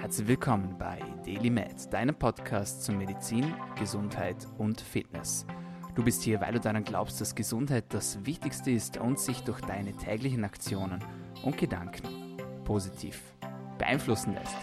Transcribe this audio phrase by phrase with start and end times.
[0.00, 5.44] Herzlich willkommen bei DailyMed, deinem Podcast zu Medizin, Gesundheit und Fitness.
[5.94, 9.60] Du bist hier, weil du daran glaubst, dass Gesundheit das Wichtigste ist und sich durch
[9.60, 11.04] deine täglichen Aktionen
[11.42, 13.20] und Gedanken positiv
[13.76, 14.56] beeinflussen lässt.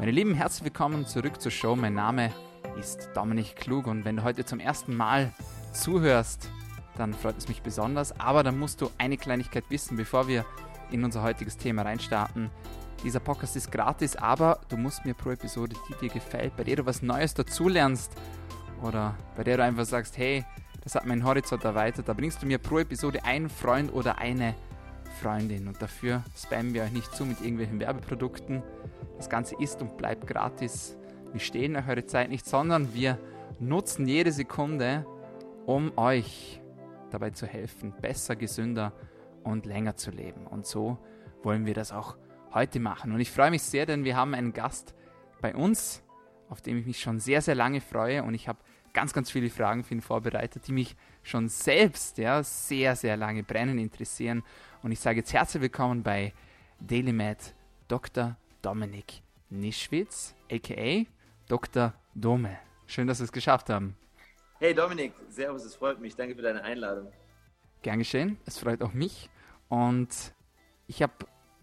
[0.00, 1.76] Meine Lieben, herzlich willkommen zurück zur Show.
[1.76, 2.32] Mein Name
[2.76, 5.32] ist Dominik Klug und wenn du heute zum ersten Mal
[5.72, 6.50] zuhörst,
[6.96, 8.18] dann freut es mich besonders.
[8.18, 10.44] Aber dann musst du eine Kleinigkeit wissen, bevor wir
[10.90, 12.50] in unser heutiges Thema reinstarten.
[13.04, 16.76] Dieser Podcast ist gratis, aber du musst mir pro Episode, die dir gefällt, bei der
[16.76, 18.10] du was Neues dazulernst
[18.82, 20.42] oder bei der du einfach sagst, hey,
[20.82, 24.54] das hat meinen Horizont erweitert, da bringst du mir pro Episode einen Freund oder eine
[25.20, 28.62] Freundin und dafür spammen wir euch nicht zu mit irgendwelchen Werbeprodukten.
[29.18, 30.96] Das Ganze ist und bleibt gratis.
[31.32, 33.18] Wir stehlen euch eure Zeit nicht, sondern wir
[33.60, 35.04] nutzen jede Sekunde,
[35.66, 36.58] um euch
[37.10, 38.94] dabei zu helfen, besser, gesünder
[39.42, 40.46] und länger zu leben.
[40.46, 40.96] Und so
[41.42, 42.16] wollen wir das auch
[42.54, 43.12] heute machen.
[43.12, 44.94] Und ich freue mich sehr, denn wir haben einen Gast
[45.40, 46.02] bei uns,
[46.48, 48.22] auf den ich mich schon sehr, sehr lange freue.
[48.22, 48.58] Und ich habe
[48.92, 53.42] ganz, ganz viele Fragen für ihn vorbereitet, die mich schon selbst ja, sehr, sehr lange
[53.42, 54.42] brennen interessieren.
[54.82, 56.32] Und ich sage jetzt herzlich willkommen bei
[56.80, 57.54] DailyMed
[57.88, 58.36] Dr.
[58.62, 61.04] Dominik Nischwitz, a.k.a.
[61.48, 61.92] Dr.
[62.14, 62.58] Dome.
[62.86, 63.96] Schön, dass wir es geschafft haben.
[64.58, 66.14] Hey Dominik, Servus, es freut mich.
[66.16, 67.12] Danke für deine Einladung.
[67.82, 69.28] Gern geschehen, es freut auch mich.
[69.68, 70.08] Und
[70.86, 71.12] ich habe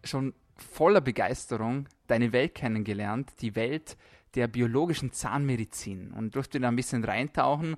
[0.03, 3.97] schon voller Begeisterung deine Welt kennengelernt, die Welt
[4.35, 7.75] der biologischen Zahnmedizin und durfte da ein bisschen reintauchen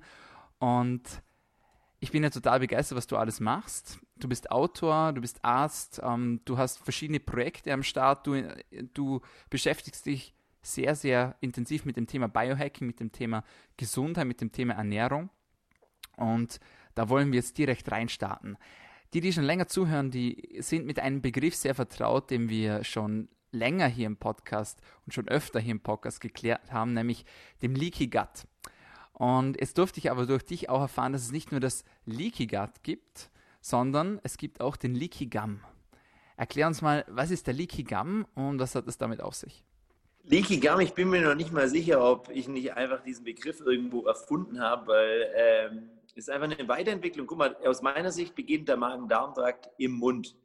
[0.58, 1.22] und
[2.00, 3.98] ich bin ja total begeistert, was du alles machst.
[4.16, 8.42] Du bist Autor, du bist Arzt, ähm, du hast verschiedene Projekte am Start, du,
[8.92, 13.42] du beschäftigst dich sehr, sehr intensiv mit dem Thema Biohacking, mit dem Thema
[13.76, 15.30] Gesundheit, mit dem Thema Ernährung
[16.16, 16.60] und
[16.94, 18.56] da wollen wir jetzt direkt reinstarten.
[19.14, 23.28] Die, die schon länger zuhören, die sind mit einem Begriff sehr vertraut, den wir schon
[23.52, 27.24] länger hier im Podcast und schon öfter hier im Podcast geklärt haben, nämlich
[27.62, 28.48] dem Leaky Gut.
[29.12, 32.48] Und jetzt durfte ich aber durch dich auch erfahren, dass es nicht nur das Leaky
[32.48, 33.30] Gut gibt,
[33.60, 35.60] sondern es gibt auch den Leaky Gum.
[36.36, 39.62] Erklär uns mal, was ist der Leaky Gum und was hat es damit auf sich?
[40.24, 43.60] Leaky Gum, ich bin mir noch nicht mal sicher, ob ich nicht einfach diesen Begriff
[43.60, 47.26] irgendwo erfunden habe, weil ähm, ist einfach eine Weiterentwicklung.
[47.26, 50.36] Guck mal, aus meiner Sicht beginnt der Magen-Darm-Trakt im Mund.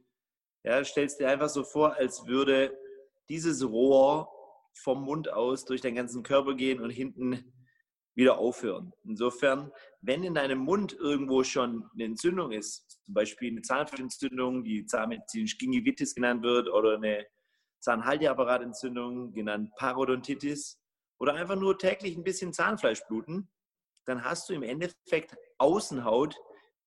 [0.64, 2.76] Ja, stellst dir einfach so vor, als würde
[3.28, 4.28] dieses Rohr
[4.74, 7.52] vom Mund aus durch den ganzen Körper gehen und hinten
[8.14, 8.92] wieder aufhören.
[9.04, 14.84] Insofern, wenn in deinem Mund irgendwo schon eine Entzündung ist, zum Beispiel eine Zahnfleischentzündung, die
[14.84, 17.26] zahnmedizinisch Gingivitis genannt wird, oder eine
[17.80, 20.78] Zahnhalteapparatentzündung, genannt Parodontitis,
[21.18, 23.48] oder einfach nur täglich ein bisschen Zahnfleischbluten,
[24.10, 26.36] dann hast du im Endeffekt Außenhaut,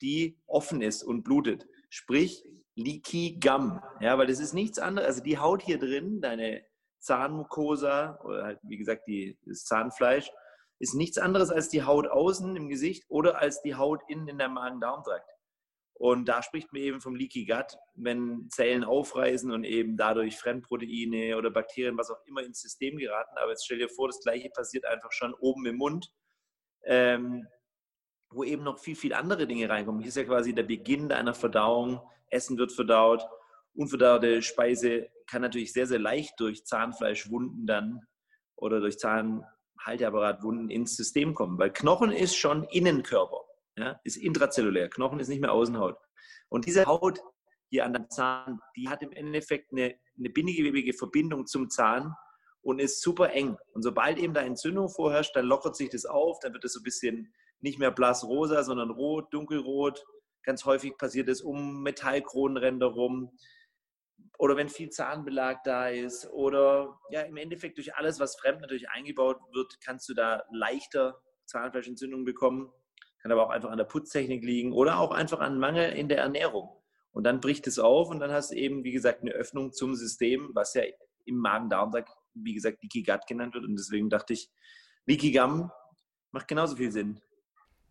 [0.02, 1.68] die offen ist und blutet.
[1.90, 2.44] Sprich,
[2.76, 3.82] Leaky Gum.
[4.02, 5.08] Ja, weil das ist nichts anderes.
[5.08, 6.64] Also die Haut hier drin, deine
[7.00, 10.32] Zahnmucosa oder halt, wie gesagt, die, das Zahnfleisch,
[10.80, 14.38] ist nichts anderes als die Haut außen im Gesicht oder als die Haut innen in
[14.38, 15.30] der Magen-Darm-Trakt.
[15.94, 21.38] Und da spricht man eben vom Leaky Gut, wenn Zellen aufreißen und eben dadurch Fremdproteine
[21.38, 23.38] oder Bakterien, was auch immer, ins System geraten.
[23.38, 26.12] Aber jetzt stell dir vor, das Gleiche passiert einfach schon oben im Mund
[26.86, 27.48] ähm,
[28.32, 30.02] wo eben noch viel, viel andere Dinge reinkommen.
[30.02, 32.02] Hier ist ja quasi der Beginn deiner Verdauung.
[32.30, 33.26] Essen wird verdaut.
[33.76, 38.02] Unverdaute Speise kann natürlich sehr, sehr leicht durch Zahnfleischwunden dann
[38.56, 43.42] oder durch Zahnhalteapparatwunden ins System kommen, weil Knochen ist schon Innenkörper,
[43.78, 44.90] ja, ist intrazellulär.
[44.90, 45.98] Knochen ist nicht mehr Außenhaut.
[46.50, 47.20] Und diese Haut
[47.70, 52.14] hier an dem Zahn, die hat im Endeffekt eine, eine bindegewebige Verbindung zum Zahn
[52.64, 53.58] und ist super eng.
[53.74, 56.80] Und sobald eben da Entzündung vorherrscht, dann lockert sich das auf, dann wird es so
[56.80, 60.04] ein bisschen nicht mehr blass rosa, sondern rot, dunkelrot.
[60.44, 63.32] Ganz häufig passiert es um Metallkronenränder rum
[64.38, 68.90] oder wenn viel Zahnbelag da ist oder ja im Endeffekt durch alles, was fremd natürlich
[68.90, 72.72] eingebaut wird, kannst du da leichter Zahnfleischentzündung bekommen.
[73.22, 76.18] Kann aber auch einfach an der Putztechnik liegen oder auch einfach an Mangel in der
[76.18, 76.70] Ernährung.
[77.12, 79.96] Und dann bricht es auf und dann hast du eben, wie gesagt, eine Öffnung zum
[79.96, 80.84] System, was ja
[81.26, 83.66] im Magen-Darm-Trakt wie gesagt, Gut genannt wird.
[83.66, 84.50] Und deswegen dachte ich,
[85.08, 85.72] Gum
[86.32, 87.20] macht genauso viel Sinn.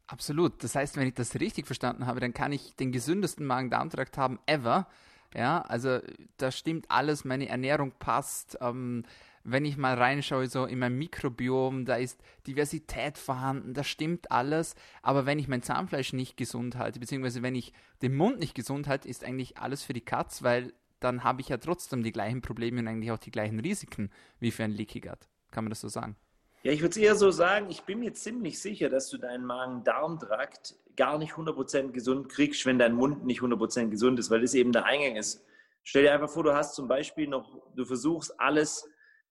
[0.07, 0.63] Absolut.
[0.63, 4.39] Das heißt, wenn ich das richtig verstanden habe, dann kann ich den gesündesten Magen-Darm-Trakt haben
[4.47, 4.89] ever.
[5.35, 6.01] Ja, also
[6.37, 8.59] da stimmt alles, meine Ernährung passt.
[8.61, 9.05] Ähm,
[9.45, 14.75] wenn ich mal reinschaue, so in mein Mikrobiom, da ist Diversität vorhanden, da stimmt alles.
[15.03, 17.73] Aber wenn ich mein Zahnfleisch nicht gesund halte, beziehungsweise wenn ich
[18.03, 20.73] den Mund nicht gesund halte, ist eigentlich alles für die Katz, weil
[21.05, 24.11] dann habe ich ja trotzdem die gleichen Probleme und eigentlich auch die gleichen Risiken
[24.41, 25.29] wie für ein Leaky Gut.
[25.51, 26.17] Kann man das so sagen?
[26.63, 29.45] Ja, ich würde es eher so sagen, ich bin mir ziemlich sicher, dass du deinen
[29.45, 34.55] Magen-Darm-Trakt gar nicht 100% gesund kriegst, wenn dein Mund nicht 100% gesund ist, weil das
[34.55, 35.45] eben der Eingang ist.
[35.83, 38.89] Stell dir einfach vor, du hast zum Beispiel noch, du versuchst alles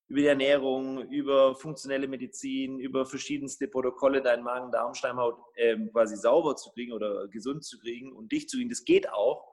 [0.07, 6.69] über die Ernährung, über funktionelle Medizin, über verschiedenste Protokolle deinen Magen-Darm-Schleimhaut ähm, quasi sauber zu
[6.71, 8.69] kriegen oder gesund zu kriegen und dicht zu kriegen.
[8.69, 9.47] Das geht auch.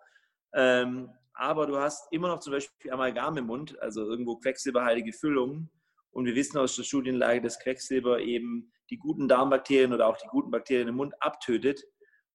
[0.52, 5.70] Ähm, aber du hast immer noch zum Beispiel Amalgam im Mund, also irgendwo quecksilberhaltige Füllungen.
[6.10, 10.26] Und wir wissen aus der Studienlage, dass Quecksilber eben die guten Darmbakterien oder auch die
[10.26, 11.84] guten Bakterien im Mund abtötet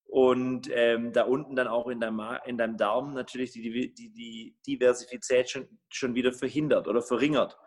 [0.06, 4.56] und ähm, da unten dann auch in deinem, in deinem Darm natürlich die, die, die
[4.66, 7.58] Diversifizität schon, schon wieder verhindert oder verringert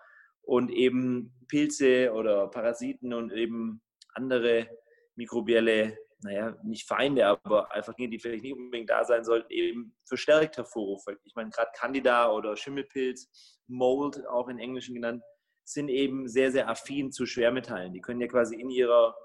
[0.41, 3.81] und eben Pilze oder Parasiten und eben
[4.13, 4.69] andere
[5.15, 9.95] mikrobielle, naja, nicht Feinde, aber einfach Dinge, die vielleicht nicht unbedingt da sein sollten, eben
[10.05, 11.17] verstärkt hervorrufen.
[11.23, 15.23] Ich meine, gerade Candida oder Schimmelpilz, Mold auch in Englischen genannt,
[15.63, 17.93] sind eben sehr, sehr affin zu Schwermetallen.
[17.93, 19.15] Die können ja quasi in ihrer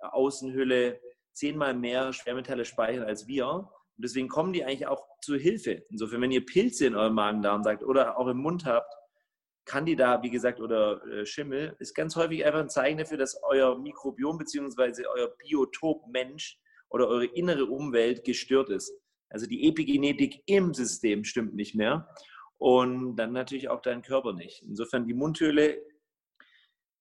[0.00, 1.00] Außenhülle
[1.32, 3.48] zehnmal mehr Schwermetalle speichern als wir.
[3.48, 5.84] Und deswegen kommen die eigentlich auch zur Hilfe.
[5.90, 8.92] Insofern, wenn ihr Pilze in eurem Magen-Darm sagt oder auch im Mund habt,
[9.66, 13.78] Candida, wie gesagt, oder äh, Schimmel, ist ganz häufig einfach ein Zeichen dafür, dass euer
[13.78, 15.06] Mikrobiom bzw.
[15.06, 16.58] euer Biotop Mensch
[16.88, 18.92] oder eure innere Umwelt gestört ist.
[19.28, 22.08] Also die Epigenetik im System stimmt nicht mehr
[22.58, 24.62] und dann natürlich auch dein Körper nicht.
[24.62, 25.82] Insofern die Mundhöhle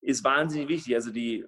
[0.02, 0.96] ist wahnsinnig wichtig.
[0.96, 1.46] Also die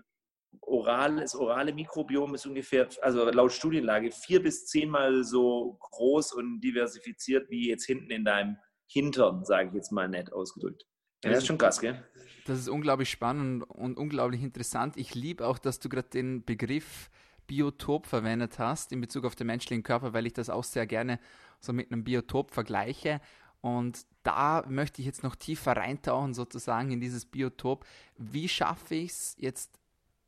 [0.62, 6.62] oral, das orale Mikrobiom ist ungefähr, also laut Studienlage, vier bis zehnmal so groß und
[6.62, 8.58] diversifiziert wie jetzt hinten in deinem
[8.90, 10.87] Hintern, sage ich jetzt mal nett ausgedrückt.
[11.24, 12.04] Ja, das ist schon krass, gell?
[12.46, 14.96] Das ist unglaublich spannend und unglaublich interessant.
[14.98, 17.10] Ich liebe auch, dass du gerade den Begriff
[17.48, 21.20] Biotop verwendet hast in Bezug auf den menschlichen Körper, weil ich das auch sehr gerne
[21.60, 23.20] so mit einem Biotop vergleiche.
[23.62, 27.86] Und da möchte ich jetzt noch tiefer reintauchen, sozusagen in dieses Biotop.
[28.18, 29.80] Wie schaffe ich es jetzt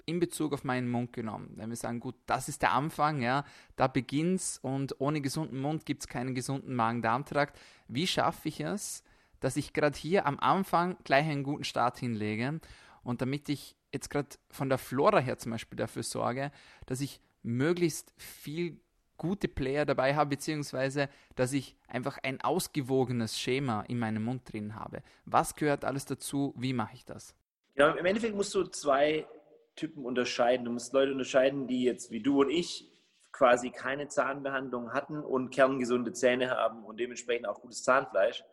[0.06, 1.52] in Bezug auf meinen Mund genommen?
[1.56, 3.46] Wenn wir sagen, gut, das ist der Anfang, ja,
[3.76, 7.60] da beginnt's und ohne gesunden Mund gibt es keinen gesunden Magen-Darm-Trakt.
[7.88, 9.04] Wie schaffe ich es,
[9.40, 12.60] dass ich gerade hier am Anfang gleich einen guten Start hinlege
[13.04, 16.52] und damit ich jetzt gerade von der Flora her zum Beispiel dafür sorge,
[16.86, 18.80] dass ich möglichst viel
[19.18, 24.76] gute Player dabei habe, beziehungsweise dass ich einfach ein ausgewogenes Schema in meinem Mund drin
[24.76, 25.02] habe.
[25.26, 26.54] Was gehört alles dazu?
[26.58, 27.36] Wie mache ich das?
[27.76, 29.28] Ja, im Endeffekt musst du zwei
[29.76, 30.66] Typen unterscheiden.
[30.66, 32.90] Du musst Leute unterscheiden, die jetzt wie du und ich
[33.32, 38.44] quasi keine Zahnbehandlung hatten und kerngesunde Zähne haben und dementsprechend auch gutes Zahnfleisch.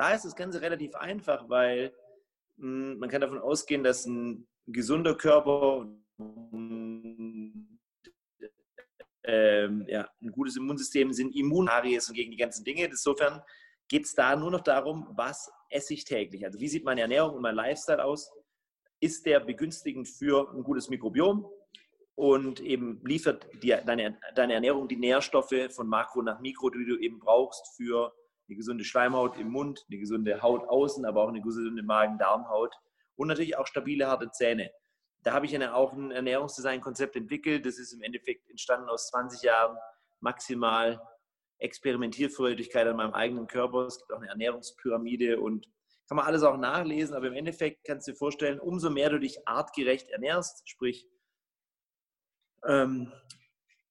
[0.00, 1.92] Da ist das Ganze relativ einfach, weil
[2.56, 5.86] mh, hm, man kann davon ausgehen, dass ein gesunder Körper
[9.24, 12.86] ähm, ja, ein gutes Immunsystem sind Immunaries und gegen die ganzen Dinge.
[12.86, 13.42] Insofern
[13.88, 16.46] geht es da nur noch darum, was esse ich täglich.
[16.46, 18.32] Also wie sieht meine Ernährung und mein Lifestyle aus?
[19.00, 21.46] Ist der begünstigend für ein gutes Mikrobiom
[22.14, 26.96] und eben liefert die, deine, deine Ernährung die Nährstoffe von Makro nach Mikro, die du
[26.96, 28.14] eben brauchst für
[28.50, 32.74] eine gesunde Schleimhaut im Mund, eine gesunde Haut außen, aber auch eine gesunde Magen-Darm-Haut
[33.14, 34.72] und natürlich auch stabile, harte Zähne.
[35.22, 37.64] Da habe ich eine, auch ein Ernährungsdesign-Konzept entwickelt.
[37.64, 39.76] Das ist im Endeffekt entstanden aus 20 Jahren
[40.18, 41.00] maximal
[41.58, 43.86] Experimentierfreudigkeit an meinem eigenen Körper.
[43.86, 45.68] Es gibt auch eine Ernährungspyramide und
[46.08, 49.20] kann man alles auch nachlesen, aber im Endeffekt kannst du dir vorstellen, umso mehr du
[49.20, 51.06] dich artgerecht ernährst, sprich,
[52.66, 53.12] ähm,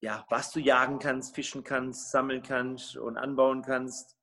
[0.01, 4.18] ja, was du jagen kannst, fischen kannst, sammeln kannst und anbauen kannst,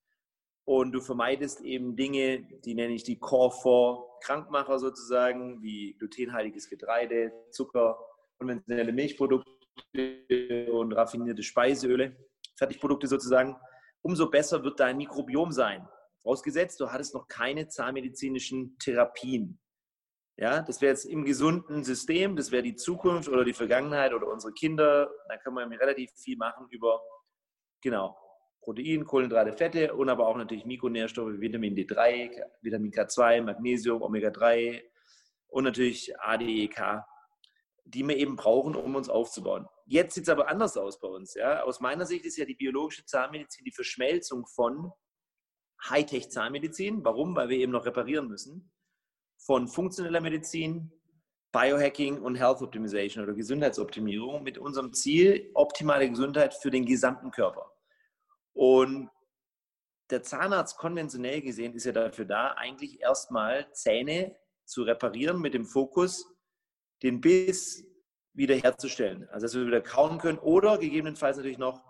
[0.66, 6.68] und du vermeidest eben Dinge, die nenne ich die Core 4 Krankmacher sozusagen, wie glutenhaltiges
[6.68, 7.96] Getreide, Zucker,
[8.38, 9.48] konventionelle Milchprodukte
[10.72, 12.16] und raffinierte Speiseöle,
[12.58, 13.56] Fertigprodukte sozusagen.
[14.02, 15.88] Umso besser wird dein Mikrobiom sein.
[16.22, 19.60] Vorausgesetzt, du hattest noch keine zahnmedizinischen Therapien.
[20.36, 24.26] Ja, das wäre jetzt im gesunden System, das wäre die Zukunft oder die Vergangenheit oder
[24.26, 25.10] unsere Kinder.
[25.28, 27.00] Da kann man relativ viel machen über,
[27.80, 28.18] genau,
[28.66, 34.82] Protein, Kohlenhydrate, Fette und aber auch natürlich Mikronährstoffe, Vitamin D3, Vitamin K2, Magnesium, Omega-3
[35.46, 37.04] und natürlich ADEK,
[37.84, 39.68] die wir eben brauchen, um uns aufzubauen.
[39.86, 41.34] Jetzt sieht es aber anders aus bei uns.
[41.34, 41.62] Ja?
[41.62, 44.90] Aus meiner Sicht ist ja die biologische Zahnmedizin die Verschmelzung von
[45.88, 47.04] Hightech-Zahnmedizin.
[47.04, 47.36] Warum?
[47.36, 48.72] Weil wir eben noch reparieren müssen.
[49.38, 50.90] Von funktioneller Medizin,
[51.52, 57.75] Biohacking und Health Optimization oder Gesundheitsoptimierung mit unserem Ziel optimale Gesundheit für den gesamten Körper.
[58.56, 59.10] Und
[60.08, 64.34] der Zahnarzt konventionell gesehen ist ja dafür da, eigentlich erstmal Zähne
[64.64, 66.26] zu reparieren mit dem Fokus,
[67.02, 67.84] den Biss
[68.32, 69.28] wiederherzustellen.
[69.28, 71.84] Also dass wir wieder kauen können oder gegebenenfalls natürlich noch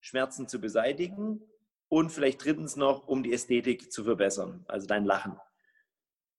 [0.00, 1.40] Schmerzen zu beseitigen
[1.86, 5.38] und vielleicht drittens noch, um die Ästhetik zu verbessern, also dein Lachen.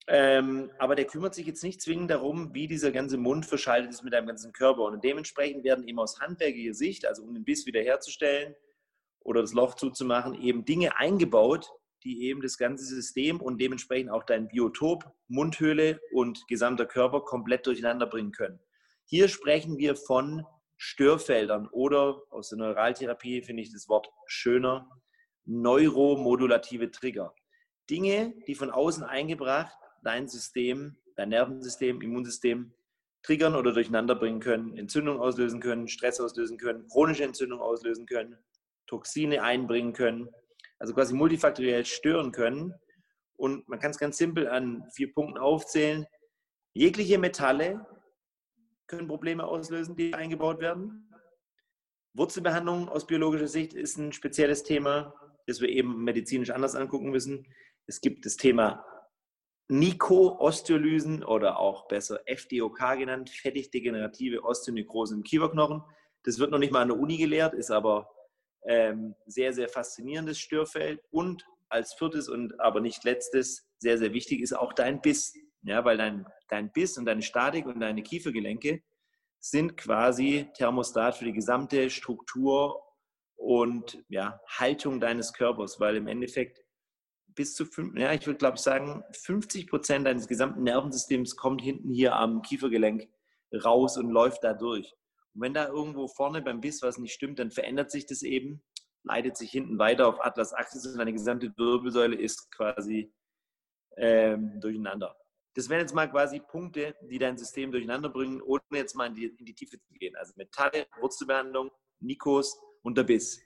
[0.07, 4.03] Ähm, aber der kümmert sich jetzt nicht zwingend darum, wie dieser ganze Mund verschaltet ist
[4.03, 4.81] mit deinem ganzen Körper.
[4.81, 8.55] Und dementsprechend werden eben aus handwerklicher Sicht, also um den Biss wiederherzustellen,
[9.29, 11.71] oder das Loch zuzumachen, eben Dinge eingebaut,
[12.03, 17.67] die eben das ganze System und dementsprechend auch dein Biotop, Mundhöhle und gesamter Körper komplett
[17.67, 18.59] durcheinander bringen können.
[19.05, 24.89] Hier sprechen wir von Störfeldern oder aus der Neuraltherapie finde ich das Wort schöner,
[25.45, 27.35] neuromodulative Trigger.
[27.87, 32.73] Dinge, die von außen eingebracht dein System, dein Nervensystem, Immunsystem
[33.21, 38.37] triggern oder durcheinander bringen können, Entzündung auslösen können, Stress auslösen können, chronische Entzündung auslösen können,
[38.89, 40.29] Toxine einbringen können,
[40.79, 42.73] also quasi multifaktoriell stören können.
[43.37, 46.05] Und man kann es ganz simpel an vier Punkten aufzählen.
[46.73, 47.85] Jegliche Metalle
[48.87, 51.13] können Probleme auslösen, die eingebaut werden.
[52.15, 55.13] Wurzelbehandlung aus biologischer Sicht ist ein spezielles Thema,
[55.45, 57.45] das wir eben medizinisch anders angucken müssen.
[57.85, 58.83] Es gibt das Thema
[59.67, 65.83] Nico-Osteolysen oder auch besser FDOK genannt, fettig-degenerative Osteonekrose im Kieferknochen.
[66.23, 68.09] Das wird noch nicht mal an der Uni gelehrt, ist aber
[68.65, 71.01] ähm, sehr, sehr faszinierendes Störfeld.
[71.11, 75.33] Und als viertes und aber nicht letztes, sehr, sehr wichtig ist auch dein Biss.
[75.61, 78.81] Ja, weil dein, dein Biss und deine Statik und deine Kiefergelenke
[79.39, 82.81] sind quasi Thermostat für die gesamte Struktur
[83.35, 86.61] und ja, Haltung deines Körpers, weil im Endeffekt
[87.35, 91.61] bis zu, fünf, ja, ich würde glaube ich sagen, 50 Prozent deines gesamten Nervensystems kommt
[91.61, 93.07] hinten hier am Kiefergelenk
[93.63, 94.93] raus und läuft da durch.
[95.33, 98.61] Und wenn da irgendwo vorne beim Biss was nicht stimmt, dann verändert sich das eben,
[99.03, 103.11] leitet sich hinten weiter auf Atlas Axis und deine gesamte Wirbelsäule ist quasi
[103.97, 105.15] ähm, durcheinander.
[105.55, 109.15] Das wären jetzt mal quasi Punkte, die dein System durcheinander bringen, ohne jetzt mal in
[109.15, 110.15] die, in die Tiefe zu gehen.
[110.15, 113.41] Also Metalle, Wurzelbehandlung, Nikos und der Biss.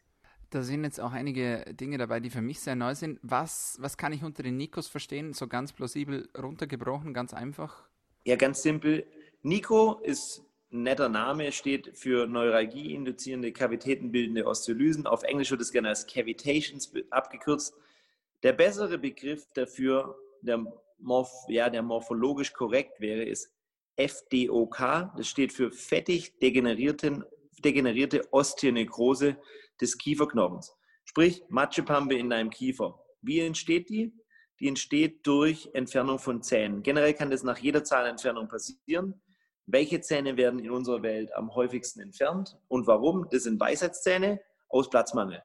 [0.50, 3.20] Da sind jetzt auch einige Dinge dabei, die für mich sehr neu sind.
[3.24, 5.34] Was, was kann ich unter den Nikos verstehen?
[5.34, 7.90] So ganz plausibel runtergebrochen, ganz einfach?
[8.26, 9.08] Ja, ganz simpel.
[9.42, 15.08] Nico ist netter Name, steht für Neuralgie induzierende kavitätenbildende Osteolysen.
[15.08, 17.76] Auf Englisch wird es gerne als Cavitations abgekürzt.
[18.42, 20.66] Der bessere Begriff dafür, der,
[21.00, 23.54] morph ja, der morphologisch korrekt wäre, ist
[23.96, 25.12] FDOK.
[25.16, 27.24] Das steht für fettig degenerierte
[28.32, 29.38] Osteonekrose
[29.80, 30.76] des Kieferknochens.
[31.06, 33.00] Sprich, Matschepampe in deinem Kiefer.
[33.22, 34.14] Wie entsteht die?
[34.60, 36.84] Die entsteht durch Entfernung von Zähnen.
[36.84, 39.22] Generell kann das nach jeder Zahnentfernung passieren.
[39.66, 43.28] Welche Zähne werden in unserer Welt am häufigsten entfernt und warum?
[43.32, 45.42] Das sind Weisheitszähne aus Platzmangel.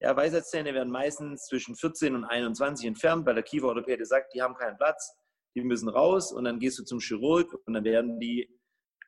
[0.00, 4.54] Ja, Weisheitszähne werden meistens zwischen 14 und 21 entfernt, weil der Kieferorthopäde sagt, die haben
[4.54, 5.14] keinen Platz,
[5.54, 8.48] die müssen raus und dann gehst du zum Chirurg und dann werden die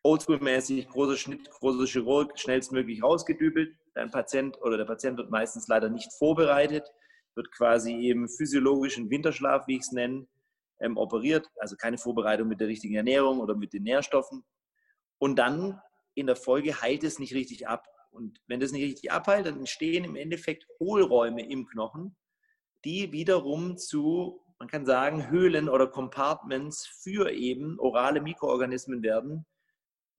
[0.04, 3.74] oldschool-mäßig, großer Schnitt, großer Chirurg, schnellstmöglich rausgedübelt.
[3.94, 6.92] Dein Patient oder der Patient wird meistens leider nicht vorbereitet,
[7.34, 10.26] wird quasi eben physiologischen Winterschlaf, wie ich es nenne,
[10.80, 14.44] ähm, operiert, also keine Vorbereitung mit der richtigen Ernährung oder mit den Nährstoffen.
[15.18, 15.80] Und dann
[16.14, 17.86] in der Folge heilt es nicht richtig ab.
[18.10, 22.16] Und wenn das nicht richtig abheilt, dann entstehen im Endeffekt Hohlräume im Knochen,
[22.84, 29.46] die wiederum zu, man kann sagen, Höhlen oder Compartments für eben orale Mikroorganismen werden,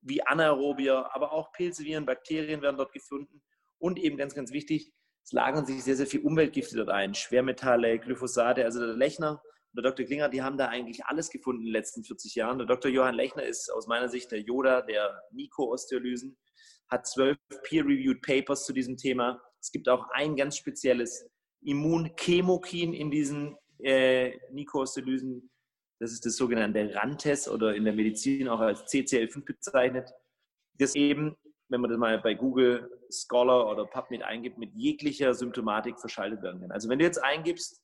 [0.02, 3.42] wie Anaerobier, aber auch Pilze, Viren, Bakterien werden dort gefunden.
[3.78, 4.92] Und eben ganz, ganz wichtig,
[5.24, 7.16] es lagern sich sehr, sehr viele Umweltgifte dort ein.
[7.16, 8.64] Schwermetalle, Glyphosate.
[8.64, 9.42] Also der Lechner
[9.76, 10.06] der Dr.
[10.06, 12.58] Klinger, die haben da eigentlich alles gefunden in den letzten 40 Jahren.
[12.58, 12.90] Der Dr.
[12.90, 16.38] Johann Lechner ist aus meiner Sicht der Yoda der Nico-Osteolysen,
[16.90, 19.42] hat zwölf peer-reviewed Papers zu diesem Thema.
[19.60, 21.28] Es gibt auch ein ganz spezielles
[21.62, 25.50] Immunchemokin in diesen äh, Nico-Osteolysen.
[26.00, 30.10] Das ist das sogenannte Rantes oder in der Medizin auch als CCL5 bezeichnet.
[30.78, 31.36] Das eben,
[31.70, 36.62] wenn man das mal bei Google Scholar oder PubMed eingibt, mit jeglicher Symptomatik verschaltet werden
[36.62, 36.72] kann.
[36.72, 37.82] Also wenn du jetzt eingibst,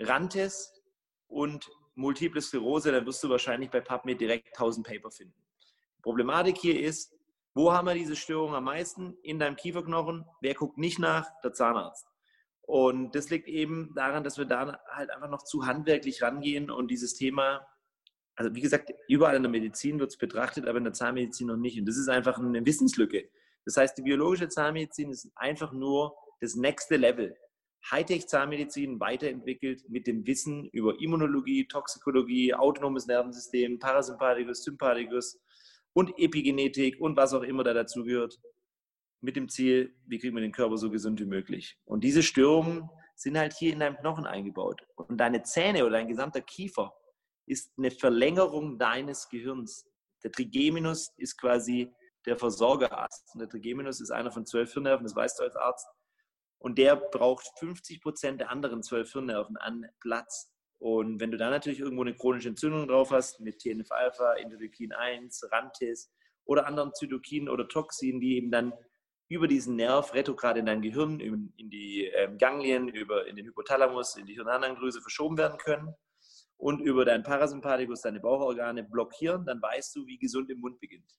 [0.00, 0.81] Rantes
[1.32, 5.34] und Multiple Sklerose, dann wirst du wahrscheinlich bei PubMed direkt 1000 Paper finden.
[5.98, 7.14] Die Problematik hier ist,
[7.54, 9.16] wo haben wir diese Störung am meisten?
[9.22, 10.24] In deinem Kieferknochen.
[10.40, 11.28] Wer guckt nicht nach?
[11.42, 12.06] Der Zahnarzt.
[12.62, 16.90] Und das liegt eben daran, dass wir da halt einfach noch zu handwerklich rangehen und
[16.90, 17.66] dieses Thema,
[18.36, 21.56] also wie gesagt, überall in der Medizin wird es betrachtet, aber in der Zahnmedizin noch
[21.56, 21.78] nicht.
[21.78, 23.28] Und das ist einfach eine Wissenslücke.
[23.66, 27.36] Das heißt, die biologische Zahnmedizin ist einfach nur das nächste Level.
[27.90, 35.40] Hightech-Zahnmedizin weiterentwickelt mit dem Wissen über Immunologie, Toxikologie, autonomes Nervensystem, Parasympathikus, Sympathikus
[35.92, 38.38] und Epigenetik und was auch immer da dazugehört,
[39.20, 41.78] mit dem Ziel, wie kriegen wir den Körper so gesund wie möglich.
[41.84, 44.82] Und diese Störungen sind halt hier in deinem Knochen eingebaut.
[44.96, 46.92] Und deine Zähne oder dein gesamter Kiefer
[47.46, 49.84] ist eine Verlängerung deines Gehirns.
[50.24, 51.92] Der Trigeminus ist quasi
[52.26, 53.30] der Versorgerarzt.
[53.34, 55.86] Und der Trigeminus ist einer von zwölf Hirnnerven, das weißt du als Arzt.
[56.62, 60.48] Und der braucht 50 Prozent der anderen zwölf Hirnnerven an Platz.
[60.78, 65.48] Und wenn du da natürlich irgendwo eine chronische Entzündung drauf hast, mit TNF-Alpha, Interleukin 1,
[65.50, 66.12] Rantis
[66.44, 68.72] oder anderen Zytokinen oder Toxinen, die eben dann
[69.28, 74.16] über diesen Nerv retrograd in dein Gehirn, in, die ähm, Ganglien, über, in den Hypothalamus,
[74.16, 75.92] in die Hirnanandrüse verschoben werden können
[76.58, 81.10] und über deinen Parasympathikus, deine Bauchorgane blockieren, dann weißt du, wie gesund im Mund beginnt.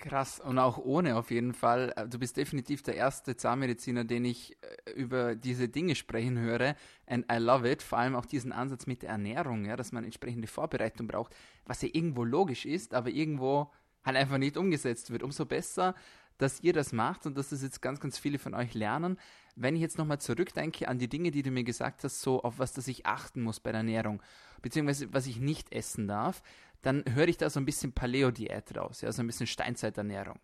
[0.00, 1.92] Krass, und auch ohne auf jeden Fall.
[1.96, 6.76] Äh, du bist definitiv der erste Zahnmediziner, den ich äh, über diese Dinge sprechen höre.
[7.06, 7.82] And I love it.
[7.82, 11.34] Vor allem auch diesen Ansatz mit der Ernährung, ja, dass man entsprechende Vorbereitung braucht,
[11.64, 13.70] was ja irgendwo logisch ist, aber irgendwo
[14.04, 15.22] halt einfach nicht umgesetzt wird.
[15.22, 15.94] Umso besser,
[16.38, 19.18] dass ihr das macht und dass das jetzt ganz, ganz viele von euch lernen.
[19.54, 22.58] Wenn ich jetzt nochmal zurückdenke an die Dinge, die du mir gesagt hast, so auf
[22.58, 24.22] was das ich achten muss bei der Ernährung,
[24.60, 26.42] beziehungsweise was ich nicht essen darf,
[26.86, 30.38] dann höre ich da so ein bisschen Paleo-Diät raus, ja, so ein bisschen Steinzeiternährung.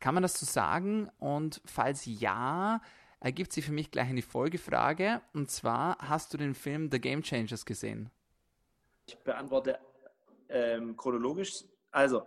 [0.00, 1.10] Kann man das so sagen?
[1.18, 2.82] Und falls ja,
[3.20, 5.22] ergibt sich für mich gleich eine Folgefrage.
[5.32, 8.10] Und zwar, hast du den Film The Game Changers gesehen?
[9.06, 9.78] Ich beantworte
[10.50, 11.64] ähm, chronologisch.
[11.90, 12.26] Also,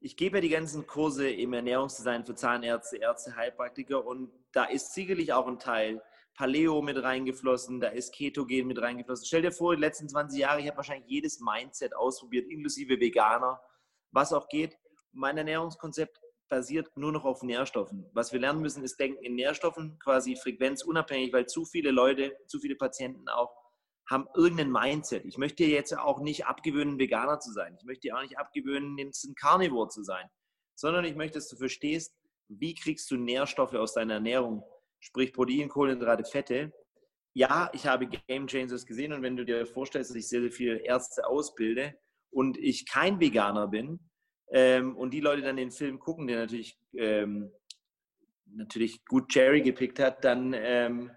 [0.00, 4.94] ich gebe ja die ganzen Kurse im Ernährungsdesign für Zahnärzte, Ärzte, Heilpraktiker und da ist
[4.94, 6.02] sicherlich auch ein Teil
[6.34, 9.26] Paleo mit reingeflossen, da ist Ketogen mit reingeflossen.
[9.26, 13.60] Stell dir vor, die letzten 20 Jahre, ich habe wahrscheinlich jedes Mindset ausprobiert, inklusive Veganer,
[14.10, 14.76] was auch geht.
[15.12, 18.10] Mein Ernährungskonzept basiert nur noch auf Nährstoffen.
[18.12, 22.58] Was wir lernen müssen, ist denken in Nährstoffen, quasi frequenzunabhängig, weil zu viele Leute, zu
[22.58, 23.54] viele Patienten auch
[24.10, 25.24] haben irgendein Mindset.
[25.24, 27.76] Ich möchte dir jetzt auch nicht abgewöhnen, Veganer zu sein.
[27.78, 30.28] Ich möchte dir auch nicht abgewöhnen, ein Carnivore zu sein,
[30.74, 32.12] sondern ich möchte, dass du verstehst,
[32.48, 34.64] wie kriegst du Nährstoffe aus deiner Ernährung
[35.00, 36.72] sprich Protein, Kohlenhydrate, Fette.
[37.32, 40.52] Ja, ich habe Game Changers gesehen und wenn du dir vorstellst, dass ich sehr, sehr
[40.52, 41.94] viele Ärzte ausbilde
[42.30, 44.00] und ich kein Veganer bin
[44.52, 47.52] ähm, und die Leute dann den Film gucken, der natürlich, ähm,
[48.46, 51.10] natürlich gut Cherry gepickt hat, dann ähm,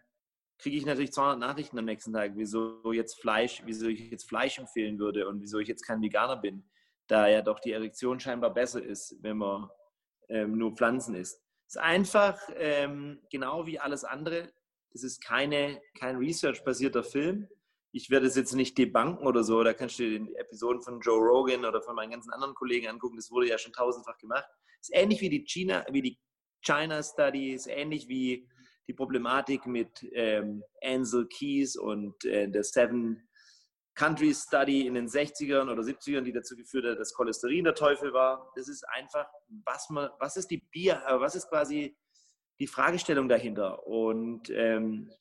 [0.59, 4.59] kriege ich natürlich 200 Nachrichten am nächsten Tag, wieso jetzt Fleisch, wieso ich jetzt Fleisch
[4.59, 6.69] empfehlen würde und wieso ich jetzt kein Veganer bin,
[7.07, 9.67] da ja doch die Erektion scheinbar besser ist, wenn man
[10.29, 11.42] ähm, nur Pflanzen isst
[11.73, 14.53] ist einfach ähm, genau wie alles andere.
[14.91, 17.47] Das ist keine, kein Research-basierter Film.
[17.91, 19.63] Ich werde es jetzt nicht debanken oder so.
[19.63, 22.87] Da kannst du dir die Episoden von Joe Rogan oder von meinen ganzen anderen Kollegen
[22.87, 23.15] angucken.
[23.15, 24.45] Das wurde ja schon tausendfach gemacht.
[24.81, 26.19] Ist ähnlich wie die China, wie die
[26.61, 28.47] China Study, ist ähnlich wie
[28.87, 33.27] die Problematik mit ähm, Ansel Keys und äh, der Seven
[33.95, 38.13] Country Study in den 60ern oder 70ern, die dazu geführt hat, dass Cholesterin der Teufel
[38.13, 38.51] war.
[38.55, 39.27] Das ist einfach,
[39.65, 41.95] was man, was ist die Bier, äh, was ist quasi
[42.59, 45.11] die Fragestellung dahinter und ähm,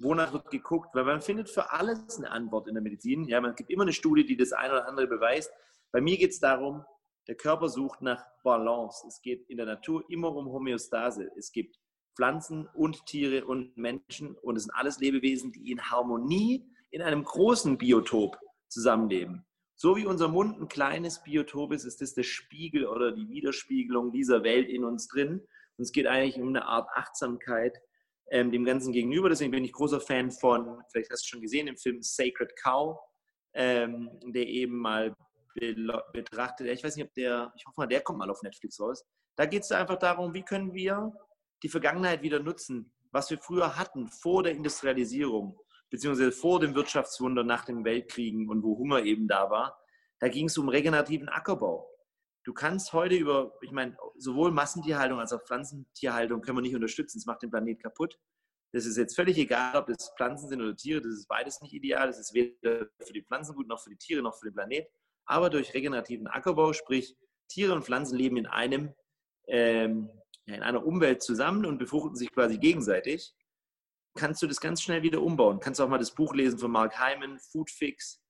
[0.00, 3.24] wonach wird geguckt, weil man findet für alles eine Antwort in der Medizin.
[3.24, 5.50] Ja, man gibt immer eine Studie, die das eine oder andere beweist.
[5.92, 6.84] Bei mir geht es darum,
[7.26, 9.06] der Körper sucht nach Balance.
[9.06, 11.30] Es geht in der Natur immer um Homöostase.
[11.36, 11.76] Es gibt
[12.16, 17.24] Pflanzen und Tiere und Menschen und es sind alles Lebewesen, die in Harmonie in einem
[17.24, 19.44] großen Biotop zusammenleben.
[19.76, 24.12] So wie unser Mund ein kleines Biotop ist, ist das der Spiegel oder die Widerspiegelung
[24.12, 25.40] dieser Welt in uns drin.
[25.76, 27.80] Und es geht eigentlich um eine Art Achtsamkeit
[28.30, 29.28] ähm, dem Ganzen gegenüber.
[29.28, 32.98] Deswegen bin ich großer Fan von, vielleicht hast du schon gesehen, im Film Sacred Cow,
[33.54, 35.14] ähm, der eben mal
[36.12, 39.04] betrachtet, ich weiß nicht, ob der, ich hoffe mal, der kommt mal auf Netflix raus.
[39.36, 41.12] Da geht es einfach darum, wie können wir
[41.62, 45.58] die Vergangenheit wieder nutzen, was wir früher hatten vor der Industrialisierung
[45.90, 49.78] beziehungsweise vor dem Wirtschaftswunder nach den Weltkriegen und wo Hunger eben da war,
[50.20, 51.88] da ging es um regenerativen Ackerbau.
[52.44, 57.18] Du kannst heute über, ich meine, sowohl Massentierhaltung als auch Pflanzentierhaltung können wir nicht unterstützen.
[57.18, 58.18] Es macht den Planet kaputt.
[58.72, 61.02] Das ist jetzt völlig egal, ob das Pflanzen sind oder Tiere.
[61.02, 62.06] Das ist beides nicht ideal.
[62.06, 64.88] Das ist weder für die Pflanzen gut, noch für die Tiere, noch für den Planet.
[65.26, 67.16] Aber durch regenerativen Ackerbau, sprich
[67.48, 68.94] Tiere und Pflanzen leben in einem,
[69.48, 70.08] ähm,
[70.46, 73.34] in einer Umwelt zusammen und befruchten sich quasi gegenseitig,
[74.14, 75.60] kannst du das ganz schnell wieder umbauen.
[75.60, 78.22] Kannst auch mal das Buch lesen von Mark Hyman, Food Fix,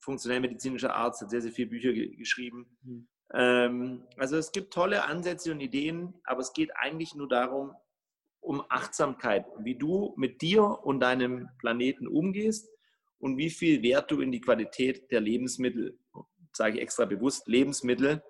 [0.00, 2.78] funktionell medizinischer Arzt, hat sehr, sehr viele Bücher ge geschrieben.
[2.82, 3.08] Mhm.
[3.34, 7.74] Ähm, also es gibt tolle Ansätze und Ideen, aber es geht eigentlich nur darum,
[8.40, 12.68] um Achtsamkeit, wie du mit dir und deinem Planeten umgehst
[13.18, 15.98] und wie viel Wert du in die Qualität der Lebensmittel,
[16.52, 18.22] sage ich extra bewusst, Lebensmittel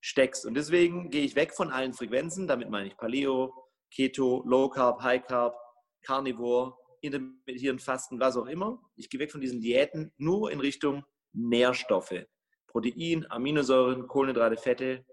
[0.00, 0.44] steckst.
[0.44, 3.54] Und deswegen gehe ich weg von allen Frequenzen, damit meine ich Paleo,
[3.92, 5.54] Keto, Low Carb, High Carb,
[6.02, 6.74] Carnivore,
[7.78, 8.82] Fasten, was auch immer.
[8.96, 12.26] Ich gehe weg von diesen Diäten nur in Richtung Nährstoffe.
[12.66, 15.04] Protein, Aminosäuren, Kohlenhydrate, Fette.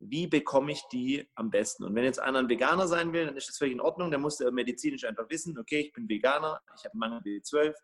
[0.00, 1.84] Wie bekomme ich die am besten?
[1.84, 4.10] Und wenn jetzt einer ein Veganer sein will, dann ist das völlig in Ordnung.
[4.10, 7.74] Dann muss er medizinisch einfach wissen, okay, ich bin Veganer, ich habe Mangel B12,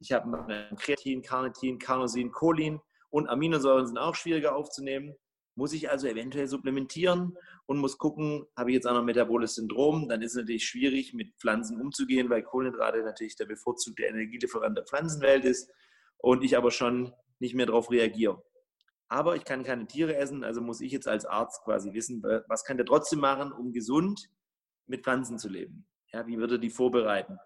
[0.00, 5.14] ich habe Kreatin, Carnitin, Carnosin, Cholin und Aminosäuren sind auch schwieriger aufzunehmen.
[5.54, 10.08] Muss ich also eventuell supplementieren und muss gucken, habe ich jetzt auch noch metaboles Syndrom,
[10.08, 14.84] dann ist es natürlich schwierig, mit Pflanzen umzugehen, weil Kohlenhydrate natürlich der bevorzugte Energielieferant der
[14.84, 15.70] Pflanzenwelt ist
[16.18, 18.42] und ich aber schon nicht mehr darauf reagiere.
[19.08, 22.64] Aber ich kann keine Tiere essen, also muss ich jetzt als Arzt quasi wissen, was
[22.64, 24.30] kann der trotzdem machen, um gesund
[24.86, 25.86] mit Pflanzen zu leben?
[26.12, 27.38] Ja, wie würde die vorbereiten?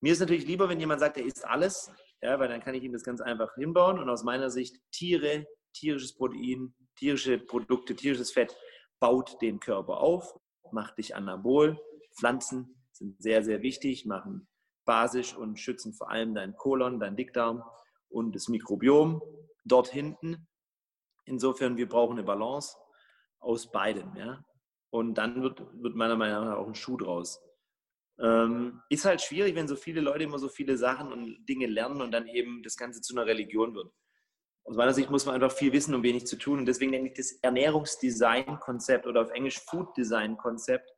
[0.00, 2.82] Mir ist natürlich lieber, wenn jemand sagt, er isst alles, ja, weil dann kann ich
[2.82, 8.32] ihm das ganz einfach hinbauen und aus meiner Sicht Tiere, tierisches Protein, tierische Produkte, tierisches
[8.32, 8.56] Fett
[9.02, 10.38] baut den Körper auf,
[10.70, 11.76] macht dich anabol.
[12.14, 14.46] Pflanzen sind sehr, sehr wichtig, machen
[14.84, 17.64] basisch und schützen vor allem deinen Kolon, deinen Dickdarm
[18.10, 19.20] und das Mikrobiom
[19.64, 20.46] dort hinten.
[21.24, 22.76] Insofern, wir brauchen eine Balance
[23.40, 24.14] aus beidem.
[24.16, 24.44] Ja?
[24.90, 27.40] Und dann wird, wird meiner Meinung nach auch ein Schuh draus.
[28.20, 32.02] Ähm, ist halt schwierig, wenn so viele Leute immer so viele Sachen und Dinge lernen
[32.02, 33.92] und dann eben das Ganze zu einer Religion wird.
[34.64, 36.60] Aus meiner Sicht muss man einfach viel wissen, um wenig zu tun.
[36.60, 40.92] Und deswegen nenne ich das Ernährungsdesign-Konzept oder auf Englisch Food Design-Konzept,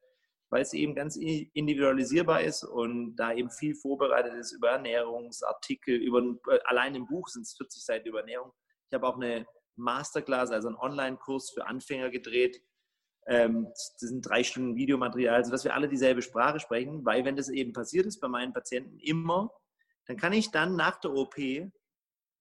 [0.51, 6.21] weil es eben ganz individualisierbar ist und da eben viel vorbereitet ist über Ernährungsartikel, über
[6.49, 8.53] äh, allein im Buch sind es 40 Seiten über Ernährung.
[8.91, 9.47] Ich habe auch eine
[9.77, 12.63] Masterclass, also einen Online-Kurs für Anfänger gedreht.
[13.27, 17.49] Ähm, das sind drei Stunden Videomaterial, sodass wir alle dieselbe Sprache sprechen, weil wenn das
[17.49, 19.51] eben passiert ist bei meinen Patienten immer,
[20.07, 21.37] dann kann ich dann nach der OP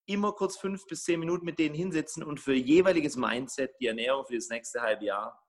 [0.05, 4.25] immer kurz fünf bis zehn Minuten mit denen hinsetzen und für jeweiliges Mindset die Ernährung
[4.25, 5.41] für das nächste halbe Jahr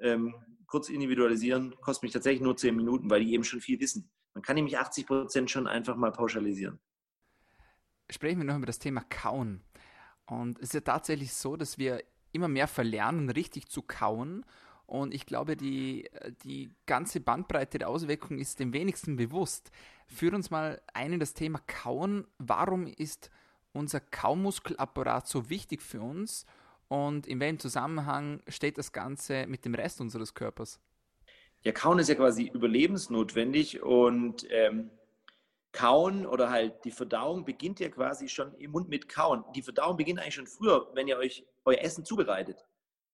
[0.00, 0.34] ähm,
[0.66, 1.74] kurz individualisieren.
[1.80, 4.10] Kostet mich tatsächlich nur zehn Minuten, weil die eben schon viel wissen.
[4.34, 6.80] Man kann nämlich 80 Prozent schon einfach mal pauschalisieren.
[8.10, 9.62] Sprechen wir noch über das Thema Kauen.
[10.26, 14.44] Und es ist ja tatsächlich so, dass wir immer mehr verlernen, richtig zu kauen.
[14.86, 16.08] Und ich glaube, die,
[16.44, 19.70] die ganze Bandbreite der Auswirkungen ist dem wenigsten bewusst.
[20.06, 22.26] Führ uns mal ein in das Thema Kauen.
[22.38, 23.30] Warum ist
[23.72, 26.46] unser Kaumuskelapparat so wichtig für uns?
[26.88, 30.78] Und in welchem Zusammenhang steht das Ganze mit dem Rest unseres Körpers?
[31.62, 34.90] Ja, Kauen ist ja quasi überlebensnotwendig und ähm,
[35.72, 39.44] Kauen oder halt die Verdauung beginnt ja quasi schon im Mund mit Kauen.
[39.54, 42.66] Die Verdauung beginnt eigentlich schon früher, wenn ihr euch euer Essen zubereitet.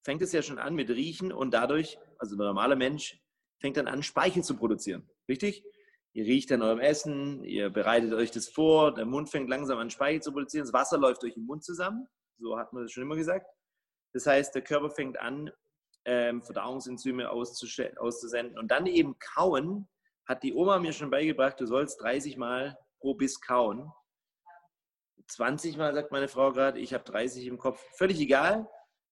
[0.03, 3.21] Fängt es ja schon an mit Riechen und dadurch, also der normale Mensch,
[3.59, 5.09] fängt dann an, Speichel zu produzieren.
[5.29, 5.63] Richtig?
[6.19, 9.89] Ihr riecht an eurem Essen, ihr bereitet euch das vor, der Mund fängt langsam an,
[9.89, 12.09] Speichel zu produzieren, das Wasser läuft durch den Mund zusammen.
[12.41, 13.47] So hat man das schon immer gesagt.
[14.13, 15.49] Das heißt, der Körper fängt an,
[16.07, 19.89] ähm, Verdauungsenzyme auszusenden und dann eben kauen
[20.27, 23.89] hat die Oma mir schon beigebracht, du sollst 30 Mal pro Biss kauen.
[25.29, 27.81] 20 Mal sagt meine Frau gerade, ich habe 30 im Kopf.
[27.97, 28.69] Völlig egal.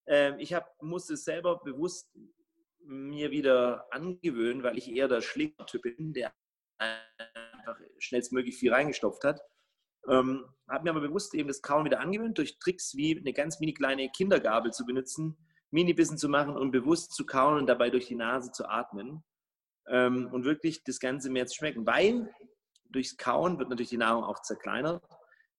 [0.09, 2.11] Ähm, ich hab, musste es selber bewusst
[2.81, 6.35] mir wieder angewöhnen, weil ich eher der Schlingertyp bin, der
[6.79, 9.41] einfach schnellstmöglich viel reingestopft hat.
[10.09, 13.61] Ähm, habe mir aber bewusst eben das Kauen wieder angewöhnt, durch Tricks wie eine ganz
[13.61, 15.37] mini kleine Kindergabel zu benutzen,
[15.71, 19.25] Mini-Bissen zu machen und bewusst zu kauen und dabei durch die Nase zu atmen
[19.89, 21.87] ähm, und wirklich das Ganze mehr zu schmecken.
[21.87, 22.33] Weil
[22.91, 25.03] durchs Kauen wird natürlich die Nahrung auch zerkleinert.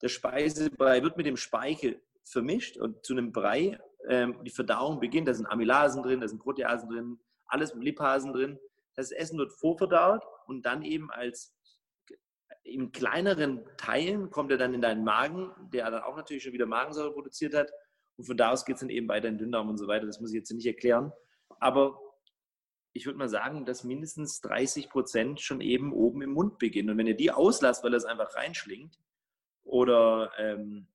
[0.02, 3.78] Der Speisebrei wird mit dem Speichel vermischt und zu einem Brei.
[4.08, 8.60] Ähm, die Verdauung beginnt, da sind Amylasen drin, da sind Proteasen drin, alles Lipasen drin.
[8.96, 11.54] Das Essen wird vorverdaut und dann eben als
[12.64, 16.66] in kleineren Teilen kommt er dann in deinen Magen, der dann auch natürlich schon wieder
[16.66, 17.72] Magensäure produziert hat.
[18.18, 20.06] Und von da aus geht es dann eben weiter in den Dünndarm und so weiter.
[20.06, 21.14] Das muss ich jetzt nicht erklären.
[21.60, 22.00] Aber
[22.94, 26.90] ich würde mal sagen, dass mindestens 30 Prozent schon eben oben im Mund beginnen.
[26.90, 29.00] Und wenn ihr die auslasst, weil es einfach reinschlingt
[29.64, 30.88] oder ähm,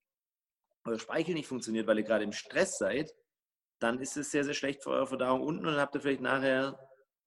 [0.84, 3.14] euer Speichel nicht funktioniert, weil ihr gerade im Stress seid,
[3.78, 6.20] dann ist es sehr, sehr schlecht für eure Verdauung unten und dann habt ihr vielleicht
[6.20, 6.78] nachher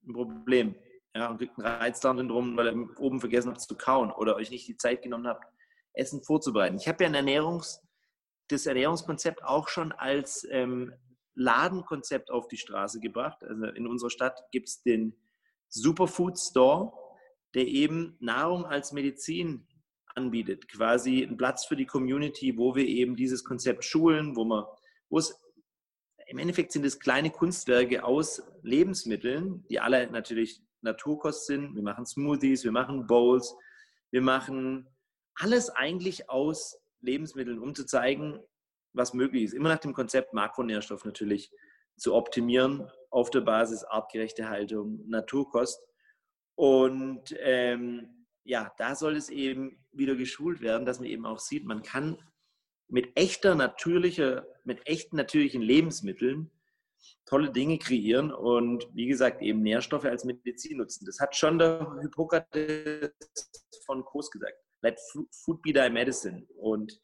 [0.05, 0.75] ein Problem.
[1.15, 4.67] Ja, und kriegt ein Reizdarmsyndrom, weil ihr oben vergessen habt zu kauen oder euch nicht
[4.67, 5.45] die Zeit genommen habt,
[5.93, 6.75] Essen vorzubereiten.
[6.75, 7.81] Ich habe ja ein Ernährungs,
[8.49, 10.93] das Ernährungskonzept auch schon als ähm,
[11.33, 13.43] Ladenkonzept auf die Straße gebracht.
[13.45, 15.15] Also in unserer Stadt gibt es den
[15.69, 16.91] Superfood Store,
[17.53, 19.65] der eben Nahrung als Medizin
[20.15, 20.67] anbietet.
[20.67, 24.65] Quasi ein Platz für die Community, wo wir eben dieses Konzept schulen, wo man,
[25.09, 25.41] wo es
[26.27, 31.75] im Endeffekt sind es kleine Kunstwerke aus Lebensmitteln, die alle natürlich Naturkost sind.
[31.75, 33.55] Wir machen Smoothies, wir machen Bowls,
[34.11, 34.87] wir machen
[35.35, 38.39] alles eigentlich aus Lebensmitteln, um zu zeigen,
[38.93, 39.53] was möglich ist.
[39.53, 41.51] Immer nach dem Konzept Makronährstoff natürlich
[41.97, 45.81] zu optimieren auf der Basis artgerechte Haltung, Naturkost.
[46.55, 51.65] Und ähm, ja, da soll es eben wieder geschult werden, dass man eben auch sieht,
[51.65, 52.17] man kann
[52.87, 56.51] mit echter natürlicher, mit echten natürlichen Lebensmitteln
[57.25, 61.05] tolle Dinge kreieren und wie gesagt eben Nährstoffe als Medizin nutzen.
[61.05, 63.11] Das hat schon der Hippokrates
[63.85, 64.57] von Kos gesagt.
[64.81, 64.99] Let
[65.43, 66.45] food be thy medicine.
[66.57, 67.01] Und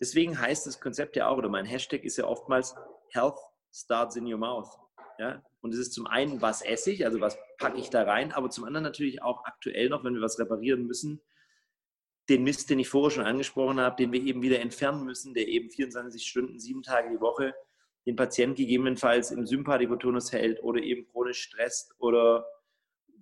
[0.00, 2.74] Deswegen heißt das Konzept ja auch, oder mein Hashtag ist ja oftmals
[3.10, 3.38] Health
[3.72, 4.68] starts in your mouth.
[5.18, 5.44] Ja?
[5.60, 8.48] Und es ist zum einen, was esse ich, also was packe ich da rein, aber
[8.48, 11.20] zum anderen natürlich auch aktuell noch, wenn wir was reparieren müssen,
[12.30, 15.48] den Mist, den ich vorher schon angesprochen habe, den wir eben wieder entfernen müssen, der
[15.48, 17.54] eben 24 Stunden, sieben Tage die Woche
[18.06, 22.46] den Patienten gegebenenfalls im Sympathikotonus hält oder eben chronisch stresst oder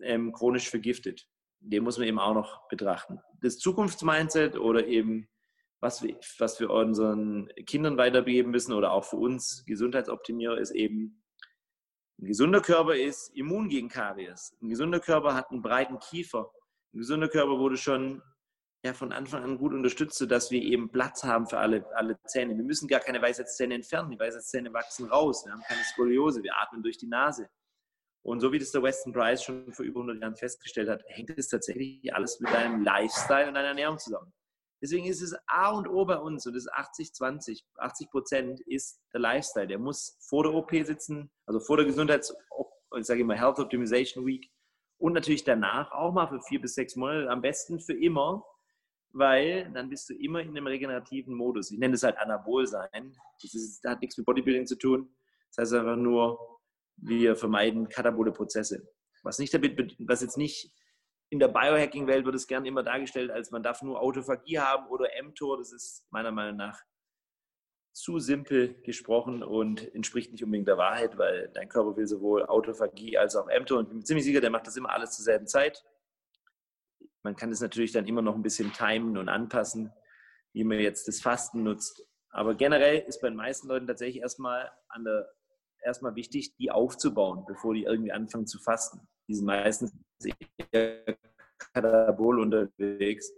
[0.02, 1.28] ähm, chronisch vergiftet.
[1.60, 3.20] Den muss man eben auch noch betrachten.
[3.40, 5.28] Das Zukunftsmindset oder eben
[5.80, 11.22] was wir, was wir unseren Kindern weitergeben müssen oder auch für uns Gesundheitsoptimierer ist eben,
[12.20, 14.56] ein gesunder Körper ist immun gegen Karies.
[14.60, 16.50] Ein gesunder Körper hat einen breiten Kiefer.
[16.92, 18.22] Ein gesunder Körper wurde schon
[18.84, 22.56] ja, von Anfang an gut unterstützt, sodass wir eben Platz haben für alle, alle Zähne.
[22.56, 24.10] Wir müssen gar keine Weisheitszähne entfernen.
[24.10, 25.44] Die Weisheitszähne wachsen raus.
[25.44, 26.42] Wir haben keine Skoliose.
[26.42, 27.48] Wir atmen durch die Nase.
[28.22, 31.30] Und so wie das der Weston Price schon vor über 100 Jahren festgestellt hat, hängt
[31.30, 34.32] es tatsächlich alles mit deinem Lifestyle und deiner Ernährung zusammen.
[34.80, 37.62] Deswegen ist es A und O bei uns und das ist 80-20.
[37.78, 39.66] 80 Prozent ist der Lifestyle.
[39.66, 42.32] Der muss vor der OP sitzen, also vor der Gesundheits-,
[42.96, 44.48] ich sage immer Health Optimization Week
[44.98, 48.44] und natürlich danach auch mal für vier bis sechs Monate, am besten für immer,
[49.12, 51.70] weil dann bist du immer in einem regenerativen Modus.
[51.70, 53.16] Ich nenne das halt Anabol sein.
[53.42, 55.14] Das, ist, das hat nichts mit Bodybuilding zu tun.
[55.50, 56.60] Das heißt einfach nur,
[56.96, 58.88] wir vermeiden katabole Prozesse.
[59.22, 60.72] Was, nicht damit, was jetzt nicht
[61.30, 65.08] in der Biohacking-Welt wird es gern immer dargestellt, als man darf nur Autophagie haben oder
[65.22, 65.58] mTOR.
[65.58, 66.82] Das ist meiner Meinung nach
[67.92, 73.18] zu simpel gesprochen und entspricht nicht unbedingt der Wahrheit, weil dein Körper will sowohl Autophagie
[73.18, 73.78] als auch mTOR.
[73.78, 75.84] Und ich bin ziemlich sicher, der macht das immer alles zur selben Zeit.
[77.22, 79.92] Man kann es natürlich dann immer noch ein bisschen timen und anpassen,
[80.52, 82.04] wie man jetzt das Fasten nutzt.
[82.30, 85.28] Aber generell ist bei den meisten Leuten tatsächlich erstmal an der
[85.82, 89.00] erstmal wichtig, die aufzubauen, bevor die irgendwie anfangen zu fasten.
[89.28, 89.92] Die sind meistens
[90.72, 91.16] eher
[91.58, 93.32] katabol unterwegs.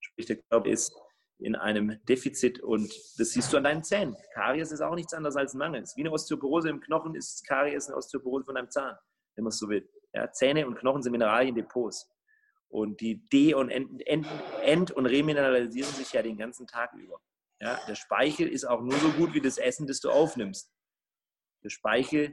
[0.00, 0.92] Sprich, der Körper ist
[1.40, 4.16] in einem Defizit und das siehst du an deinen Zähnen.
[4.34, 5.84] Karies ist auch nichts anderes als ein Mangel.
[5.94, 8.96] Wie eine Osteoporose im Knochen ist Karies eine Osteoporose von deinem Zahn,
[9.36, 9.88] wenn man es so will.
[10.12, 12.10] Ja, Zähne und Knochen sind Mineraliendepots.
[12.68, 14.26] Und die de- und ent-, ent-,
[14.62, 17.20] ent und remineralisieren sich ja den ganzen Tag über.
[17.60, 20.72] Ja, der Speichel ist auch nur so gut wie das Essen, das du aufnimmst.
[21.64, 22.30] Der Speichel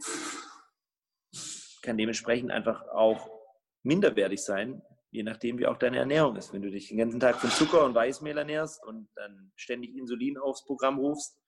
[1.82, 3.30] kann dementsprechend einfach auch
[3.84, 6.54] minderwertig sein, je nachdem, wie auch deine Ernährung ist.
[6.54, 10.38] Wenn du dich den ganzen Tag von Zucker und Weißmehl ernährst und dann ständig Insulin
[10.38, 11.40] aufs Programm rufst,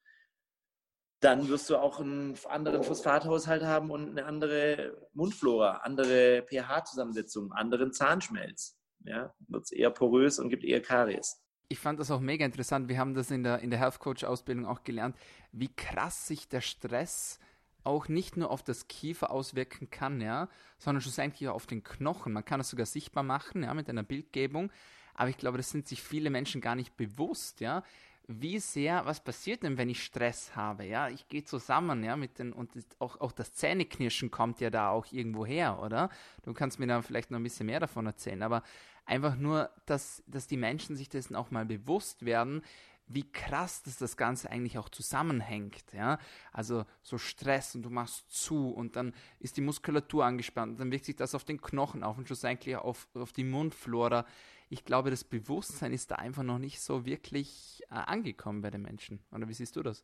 [1.20, 7.92] dann wirst du auch einen anderen Phosphathaushalt haben und eine andere Mundflora, andere pH-Zusammensetzung, anderen
[7.92, 8.77] Zahnschmelz.
[9.04, 11.42] Ja, wird es eher porös und gibt eher Karies.
[11.70, 12.88] Ich fand das auch mega interessant.
[12.88, 15.18] Wir haben das in der, in der Health Coach Ausbildung auch gelernt,
[15.52, 17.40] wie krass sich der Stress
[17.84, 22.34] auch nicht nur auf das Kiefer auswirken kann, ja, sondern schlussendlich auch auf den Knochen.
[22.34, 24.72] Man kann das sogar sichtbar machen, ja, mit einer Bildgebung.
[25.14, 27.84] Aber ich glaube, das sind sich viele Menschen gar nicht bewusst, ja.
[28.30, 30.86] Wie sehr, was passiert denn, wenn ich Stress habe?
[30.86, 34.90] Ja, ich gehe zusammen, ja, mit den, und auch, auch das Zähneknirschen kommt ja da
[34.90, 36.10] auch irgendwo her, oder?
[36.44, 38.64] Du kannst mir da vielleicht noch ein bisschen mehr davon erzählen, aber
[39.06, 42.64] einfach nur, dass, dass die Menschen sich dessen auch mal bewusst werden,
[43.08, 45.94] wie krass dass das Ganze eigentlich auch zusammenhängt.
[45.94, 46.20] Ja?
[46.52, 50.92] Also so Stress und du machst zu und dann ist die Muskulatur angespannt und dann
[50.92, 54.26] wirkt sich das auf den Knochen auf und schlussendlich auf, auf die Mundflora.
[54.70, 58.82] Ich glaube, das Bewusstsein ist da einfach noch nicht so wirklich äh, angekommen bei den
[58.82, 59.20] Menschen.
[59.32, 60.04] Oder wie siehst du das?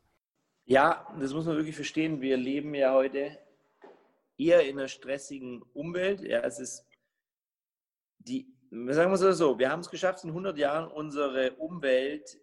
[0.65, 2.21] Ja, das muss man wirklich verstehen.
[2.21, 3.38] Wir leben ja heute
[4.38, 6.21] eher in einer stressigen Umwelt.
[6.21, 6.86] Ja, es ist
[8.19, 12.39] die, sagen wir es so, wir haben es geschafft, in 100 Jahren unsere Umwelt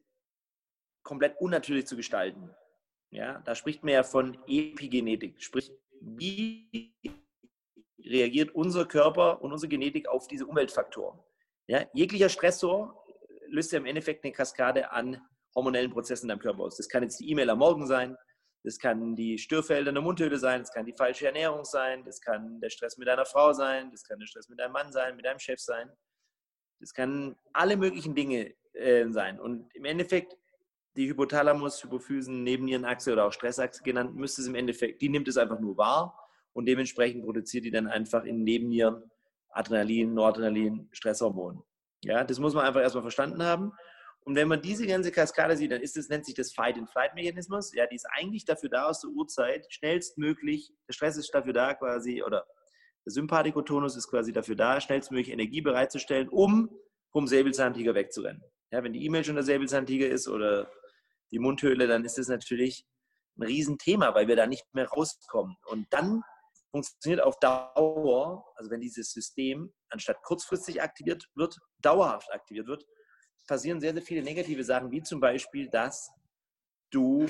[1.03, 2.51] komplett unnatürlich zu gestalten.
[3.11, 6.95] Ja, da spricht man ja von Epigenetik, sprich, wie
[7.99, 11.19] reagiert unser Körper und unsere Genetik auf diese Umweltfaktoren.
[11.71, 13.01] Ja, jeglicher Stressor
[13.47, 15.23] löst ja im Endeffekt eine Kaskade an
[15.55, 16.77] hormonellen Prozessen in deinem Körper aus.
[16.77, 18.17] Das kann jetzt die E-Mail am Morgen sein,
[18.65, 22.21] das kann die Störfelder in der Mundhöhle sein, das kann die falsche Ernährung sein, das
[22.21, 25.15] kann der Stress mit deiner Frau sein, das kann der Stress mit deinem Mann sein,
[25.15, 25.89] mit deinem Chef sein.
[26.81, 29.39] Das kann alle möglichen Dinge äh, sein.
[29.39, 30.37] Und im Endeffekt
[30.97, 35.37] die Hypothalamus, Hypophysen, Nebennierenachse oder auch Stressachse genannt, müsste es im Endeffekt, die nimmt es
[35.37, 36.19] einfach nur wahr
[36.53, 39.09] und dementsprechend produziert die dann einfach in Nebennieren
[39.51, 41.63] Adrenalin, Noradrenalin, Stresshormon.
[42.03, 43.73] Ja, das muss man einfach erstmal verstanden haben.
[44.23, 47.73] Und wenn man diese ganze Kaskade sieht, dann ist das, nennt sich das Fight-and-Flight-Mechanismus.
[47.75, 51.75] Ja, die ist eigentlich dafür da, aus der Uhrzeit schnellstmöglich, der Stress ist dafür da
[51.75, 52.47] quasi, oder
[53.07, 56.71] der Sympathikotonus ist quasi dafür da, schnellstmöglich Energie bereitzustellen, um
[57.13, 58.43] vom Säbelzahntiger wegzurennen.
[58.71, 60.71] Ja, wenn die E-Mail schon der Säbelzahntiger ist oder
[61.33, 62.85] die Mundhöhle, dann ist das natürlich
[63.39, 65.57] ein Riesenthema, weil wir da nicht mehr rauskommen.
[65.67, 66.23] Und dann
[66.71, 72.85] funktioniert auf Dauer, also wenn dieses System anstatt kurzfristig aktiviert wird, dauerhaft aktiviert wird,
[73.47, 76.11] passieren sehr, sehr viele negative Sachen, wie zum Beispiel, dass
[76.91, 77.27] du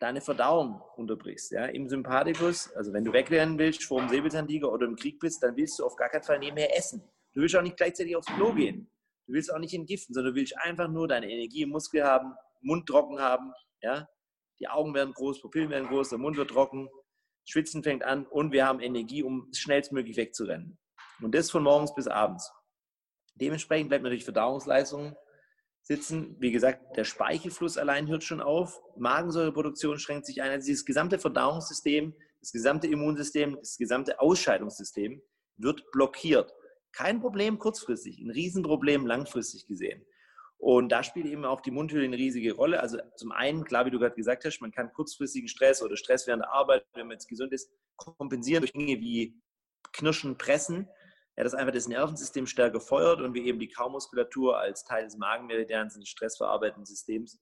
[0.00, 1.52] deine Verdauung unterbrichst.
[1.52, 1.66] Ja?
[1.66, 5.56] Im Sympathikus, also wenn du wegrennen willst vor dem Säbelzahntiger oder im Krieg bist, dann
[5.56, 7.02] willst du auf gar keinen Fall nebenher essen.
[7.34, 8.90] Du willst auch nicht gleichzeitig aufs Klo gehen.
[9.26, 12.34] Du willst auch nicht entgiften, sondern du willst einfach nur deine Energie im Muskel haben,
[12.62, 14.08] Mund trocken haben, ja,
[14.58, 16.88] die Augen werden groß, Pupillen werden groß, der Mund wird trocken,
[17.48, 20.78] Schwitzen fängt an und wir haben Energie, um schnellstmöglich wegzurennen.
[21.22, 22.52] Und das von morgens bis abends.
[23.36, 25.16] Dementsprechend bleibt natürlich Verdauungsleistung
[25.80, 26.36] sitzen.
[26.40, 28.78] Wie gesagt, der Speichelfluss allein hört schon auf.
[28.98, 30.50] Magensäureproduktion schränkt sich ein.
[30.50, 35.22] Also dieses gesamte Verdauungssystem, das gesamte Immunsystem, das gesamte Ausscheidungssystem
[35.56, 36.52] wird blockiert.
[36.92, 40.04] Kein Problem kurzfristig, ein Riesenproblem langfristig gesehen.
[40.58, 42.80] Und da spielt eben auch die Mundhöhle eine riesige Rolle.
[42.80, 46.26] Also zum einen, klar, wie du gerade gesagt hast, man kann kurzfristigen Stress oder Stress
[46.26, 49.40] während der Arbeit, wenn man jetzt gesund ist, kompensieren durch Dinge wie
[49.92, 50.88] Knirschen, Pressen.
[51.36, 55.16] Ja, das einfach das Nervensystem stärker feuert und wir eben die Kaumuskulatur als Teil des
[55.16, 57.40] Magenmeridians des stressverarbeitenden Systems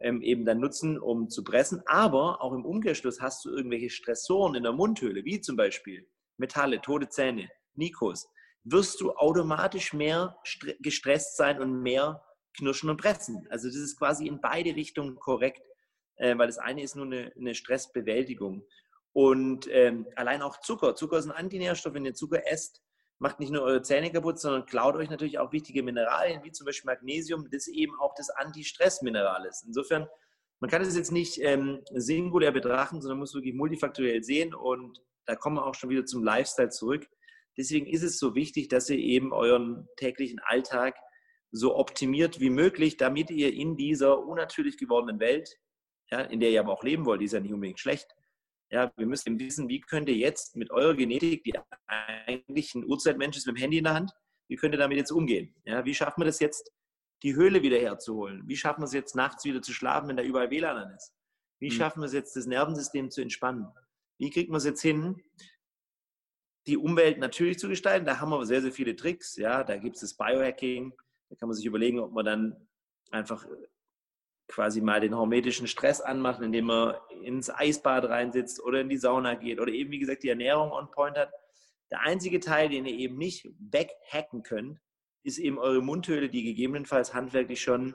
[0.00, 1.82] ähm, eben dann nutzen, um zu pressen.
[1.86, 6.80] Aber auch im Umkehrschluss hast du irgendwelche Stressoren in der Mundhöhle, wie zum Beispiel Metalle,
[6.80, 8.28] tote Zähne, Nikos,
[8.64, 10.36] wirst du automatisch mehr
[10.80, 12.25] gestresst sein und mehr
[12.56, 13.46] knirschen und pressen.
[13.50, 15.62] Also das ist quasi in beide Richtungen korrekt,
[16.16, 18.64] äh, weil das eine ist nur eine, eine Stressbewältigung.
[19.12, 20.94] Und ähm, allein auch Zucker.
[20.94, 21.94] Zucker ist ein Antinährstoff.
[21.94, 22.82] Wenn ihr Zucker esst,
[23.18, 26.66] macht nicht nur eure Zähne kaputt, sondern klaut euch natürlich auch wichtige Mineralien, wie zum
[26.66, 29.64] Beispiel Magnesium, das eben auch das Anti-Stress-Mineral ist.
[29.66, 30.06] Insofern,
[30.60, 34.54] man kann es jetzt nicht ähm, singulär betrachten, sondern muss wirklich multifaktoriell sehen.
[34.54, 37.08] Und da kommen wir auch schon wieder zum Lifestyle zurück.
[37.56, 40.94] Deswegen ist es so wichtig, dass ihr eben euren täglichen Alltag
[41.56, 45.58] so optimiert wie möglich, damit ihr in dieser unnatürlich gewordenen Welt,
[46.10, 48.14] ja, in der ihr aber auch leben wollt, die ist ja nicht unbedingt schlecht.
[48.70, 51.54] Ja, wir müssen wissen, wie könnt ihr jetzt mit eurer Genetik, die
[51.86, 54.12] eigentlich ein Urzeitmensch ist mit dem Handy in der Hand,
[54.48, 55.54] wie könnt ihr damit jetzt umgehen?
[55.64, 56.72] Ja, wie schaffen wir das jetzt,
[57.22, 58.42] die Höhle wieder herzuholen?
[58.46, 61.12] Wie schaffen wir es jetzt, nachts wieder zu schlafen, wenn da überall WLAN an ist?
[61.58, 61.74] Wie mhm.
[61.74, 63.68] schaffen wir es jetzt, das Nervensystem zu entspannen?
[64.18, 65.22] Wie kriegt man es jetzt hin,
[66.66, 68.06] die Umwelt natürlich zu gestalten?
[68.06, 69.36] Da haben wir sehr, sehr viele Tricks.
[69.36, 70.92] Ja, da gibt es das Biohacking,
[71.28, 72.68] da kann man sich überlegen, ob man dann
[73.10, 73.68] einfach äh,
[74.48, 79.34] quasi mal den hormetischen Stress anmacht, indem man ins Eisbad reinsitzt oder in die Sauna
[79.34, 81.32] geht oder eben, wie gesagt, die Ernährung on point hat.
[81.90, 84.80] Der einzige Teil, den ihr eben nicht weghacken könnt,
[85.22, 87.94] ist eben eure Mundhöhle, die gegebenenfalls handwerklich schon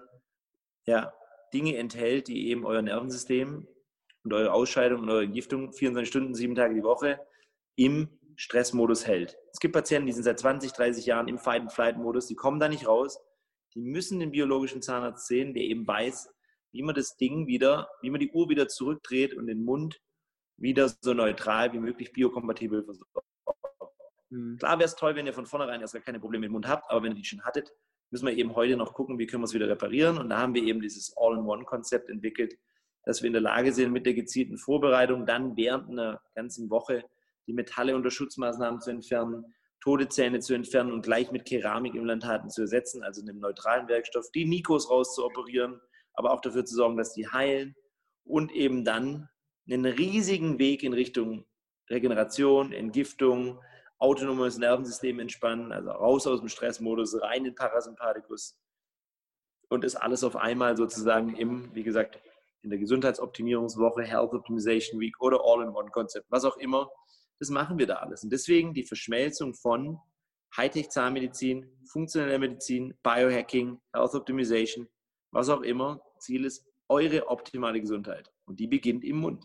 [0.85, 1.13] ja,
[1.53, 3.67] Dinge enthält, die eben euer Nervensystem
[4.23, 7.19] und eure Ausscheidung und eure Entgiftung 24 Stunden, sieben Tage die Woche
[7.75, 9.37] im Stressmodus hält.
[9.51, 12.87] Es gibt Patienten, die sind seit 20, 30 Jahren im Fight-and-Flight-Modus, die kommen da nicht
[12.87, 13.19] raus.
[13.73, 16.29] Die müssen den biologischen Zahnarzt sehen, der eben weiß,
[16.71, 20.01] wie man das Ding wieder, wie man die Uhr wieder zurückdreht und den Mund
[20.57, 23.25] wieder so neutral wie möglich biokompatibel versorgt.
[24.29, 24.57] Mhm.
[24.57, 26.89] Klar wäre es toll, wenn ihr von vornherein erst gar keine Probleme im Mund habt,
[26.89, 27.71] aber wenn ihr die schon hattet,
[28.11, 30.17] müssen wir eben heute noch gucken, wie können wir es wieder reparieren.
[30.17, 32.57] Und da haben wir eben dieses All-in-One-Konzept entwickelt,
[33.05, 37.03] dass wir in der Lage sind, mit der gezielten Vorbereitung dann während einer ganzen Woche
[37.47, 39.45] die Metalle unter Schutzmaßnahmen zu entfernen,
[39.81, 44.45] tote Zähne zu entfernen und gleich mit Keramikimplantaten zu ersetzen, also einem neutralen Werkstoff, die
[44.45, 45.81] Nikos rauszuoperieren,
[46.13, 47.75] aber auch dafür zu sorgen, dass die heilen
[48.23, 49.29] und eben dann
[49.69, 51.45] einen riesigen Weg in Richtung
[51.89, 53.59] Regeneration, Entgiftung,
[53.97, 58.57] autonomes Nervensystem entspannen, also raus aus dem Stressmodus, rein in Parasympathikus
[59.69, 62.19] und das alles auf einmal sozusagen im, wie gesagt,
[62.61, 66.89] in der Gesundheitsoptimierungswoche, Health Optimization Week oder All-in-One-Konzept, was auch immer,
[67.41, 68.23] das machen wir da alles.
[68.23, 69.97] Und deswegen die Verschmelzung von
[70.55, 74.87] Hightech-Zahnmedizin, funktioneller Medizin, Biohacking, Health Optimization,
[75.31, 75.99] was auch immer.
[76.19, 78.31] Ziel ist eure optimale Gesundheit.
[78.45, 79.43] Und die beginnt im Mund.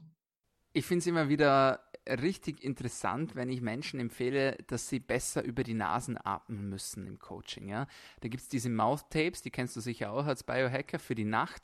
[0.74, 5.62] Ich finde es immer wieder richtig interessant, wenn ich Menschen empfehle, dass sie besser über
[5.62, 7.66] die Nasen atmen müssen im Coaching.
[7.66, 7.87] Ja?
[8.20, 11.24] Da gibt es diese Mouth Tapes, die kennst du sicher auch als Biohacker für die
[11.24, 11.62] Nacht.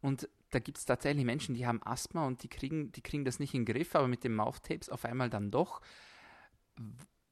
[0.00, 3.38] Und da gibt es tatsächlich Menschen, die haben Asthma und die kriegen, die kriegen das
[3.38, 5.80] nicht in den Griff, aber mit den Mouth Tapes auf einmal dann doch.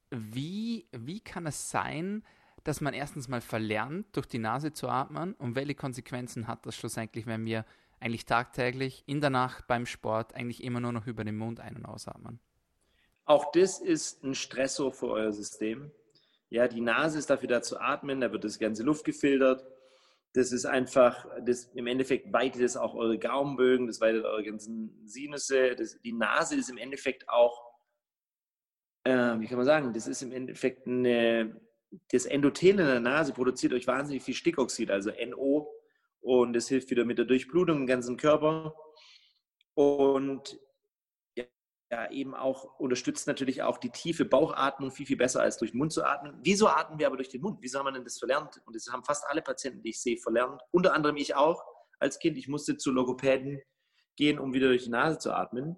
[0.09, 2.23] Wie, wie kann es sein,
[2.63, 6.75] dass man erstens mal verlernt, durch die Nase zu atmen und welche Konsequenzen hat das
[6.75, 7.65] schlussendlich, wenn wir
[7.99, 11.77] eigentlich tagtäglich in der Nacht beim Sport eigentlich immer nur noch über den Mund ein-
[11.77, 12.39] und ausatmen?
[13.25, 15.91] Auch das ist ein Stressor für euer System.
[16.49, 19.65] Ja, die Nase ist dafür da zu atmen, da wird das ganze Luft gefiltert
[20.37, 25.01] das ist einfach, das, im Endeffekt weitet es auch eure Gaumenbögen, das weitet eure ganzen
[25.03, 25.75] Sinusse.
[25.75, 27.73] Das, die Nase ist im Endeffekt auch,
[29.03, 31.59] äh, wie kann man sagen, das ist im Endeffekt eine,
[32.11, 35.73] das Endothel in der Nase produziert euch wahnsinnig viel Stickoxid, also NO,
[36.19, 38.75] und das hilft wieder mit der Durchblutung im ganzen Körper.
[39.73, 40.59] Und
[41.89, 45.77] ja eben auch unterstützt natürlich auch die tiefe Bauchatmung viel, viel besser als durch den
[45.77, 46.37] Mund zu atmen.
[46.43, 47.59] Wieso atmen wir aber durch den Mund?
[47.61, 48.61] Wieso haben wir denn das verlernt?
[48.65, 50.61] Und das haben fast alle Patienten, die ich sehe, verlernt.
[50.71, 51.63] Unter anderem ich auch
[51.99, 52.37] als Kind.
[52.37, 53.61] Ich musste zu Logopäden
[54.17, 55.77] gehen, um wieder durch die Nase zu atmen.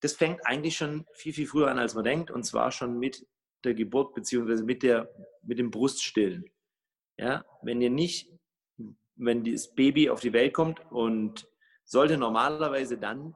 [0.00, 2.30] Das fängt eigentlich schon viel, viel früher an, als man denkt.
[2.30, 3.26] Und zwar schon mit
[3.64, 5.10] der Geburt beziehungsweise mit, der,
[5.42, 6.44] mit dem Bruststillen.
[7.18, 8.30] Ja, wenn ihr nicht,
[9.16, 11.48] wenn das Baby auf die Welt kommt und
[11.84, 13.34] sollte normalerweise dann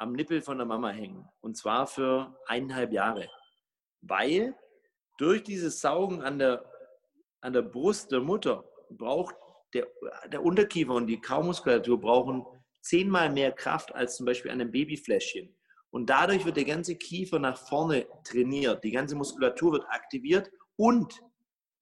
[0.00, 1.28] am Nippel von der Mama hängen.
[1.40, 3.28] Und zwar für eineinhalb Jahre.
[4.00, 4.56] Weil
[5.18, 6.64] durch dieses Saugen an der,
[7.42, 9.36] an der Brust der Mutter braucht
[9.74, 9.86] der,
[10.32, 12.44] der Unterkiefer und die Kaumuskulatur brauchen
[12.80, 15.54] zehnmal mehr Kraft als zum Beispiel an einem Babyfläschchen.
[15.90, 21.12] Und dadurch wird der ganze Kiefer nach vorne trainiert, die ganze Muskulatur wird aktiviert und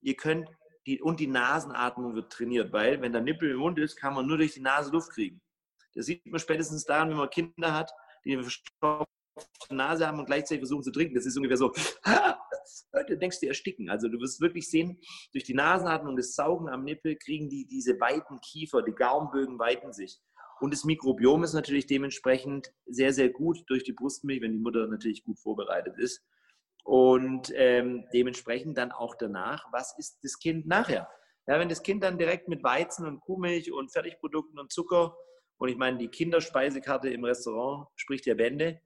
[0.01, 0.49] ihr könnt
[0.87, 4.27] die, und die Nasenatmung wird trainiert, weil wenn der Nippel im Mund ist, kann man
[4.27, 5.41] nur durch die Nase Luft kriegen.
[5.95, 7.93] Das sieht man spätestens daran, wenn man Kinder hat,
[8.25, 9.09] die eine verstopfte
[9.71, 11.14] Nase haben und gleichzeitig versuchen zu trinken.
[11.14, 11.73] Das ist ungefähr so,
[13.07, 13.89] du denkst, die ersticken.
[13.91, 15.01] Also du wirst wirklich sehen,
[15.33, 19.59] durch die Nasenatmung und das Saugen am Nippel kriegen die diese weiten Kiefer, die Gaumbögen
[19.59, 20.19] weiten sich.
[20.61, 24.87] Und das Mikrobiom ist natürlich dementsprechend sehr, sehr gut durch die Brustmilch, wenn die Mutter
[24.89, 26.25] natürlich gut vorbereitet ist.
[26.85, 31.09] Und ähm, dementsprechend dann auch danach, was ist das Kind nachher?
[31.47, 35.16] Ja, wenn das Kind dann direkt mit Weizen und Kuhmilch und Fertigprodukten und Zucker,
[35.59, 38.81] und ich meine, die Kinderspeisekarte im Restaurant spricht ja Bände,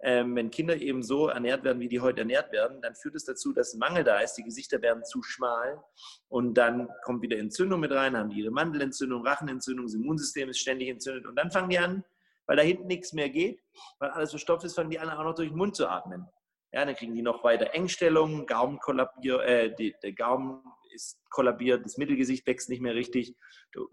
[0.00, 3.24] ähm, wenn Kinder eben so ernährt werden, wie die heute ernährt werden, dann führt es
[3.24, 5.82] dazu, dass Mangel da ist, die Gesichter werden zu schmal.
[6.28, 10.60] Und dann kommt wieder Entzündung mit rein, haben die ihre Mandelentzündung, Rachenentzündung, das Immunsystem ist
[10.60, 11.26] ständig entzündet.
[11.26, 12.04] Und dann fangen die an,
[12.46, 13.60] weil da hinten nichts mehr geht,
[13.98, 16.28] weil alles verstopft ist, fangen die an, auch noch durch den Mund zu atmen.
[16.72, 20.62] Ja, dann kriegen die noch weiter Engstellungen, Gaumen kollabiert, äh, die, der Gaumen
[20.92, 23.34] ist kollabiert, das Mittelgesicht wächst nicht mehr richtig,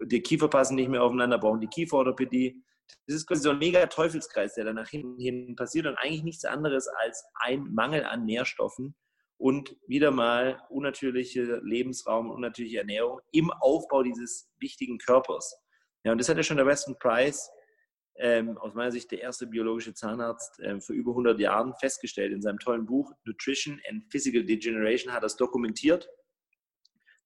[0.04, 2.62] die Kiefer passen nicht mehr aufeinander, brauchen die Kieferorthopädie
[3.06, 6.24] das ist quasi so ein mega Teufelskreis, der dann nach hinten hin passiert und eigentlich
[6.24, 8.94] nichts anderes als ein Mangel an Nährstoffen
[9.38, 15.56] und wieder mal unnatürliche Lebensraum, unnatürliche Ernährung im Aufbau dieses wichtigen Körpers.
[16.04, 17.50] Ja, und das hat ja schon der Weston Price,
[18.18, 22.32] ähm, aus meiner Sicht der erste biologische Zahnarzt, ähm, vor über 100 Jahren festgestellt.
[22.32, 26.08] In seinem tollen Buch Nutrition and Physical Degeneration hat er es dokumentiert.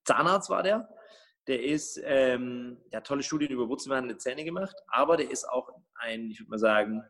[0.05, 0.89] Zahnarzt war der
[1.47, 5.69] der ist, ähm, der hat tolle Studien über wurzelbehandelte Zähne gemacht, aber der ist auch
[5.95, 7.03] ein, ich würde mal sagen,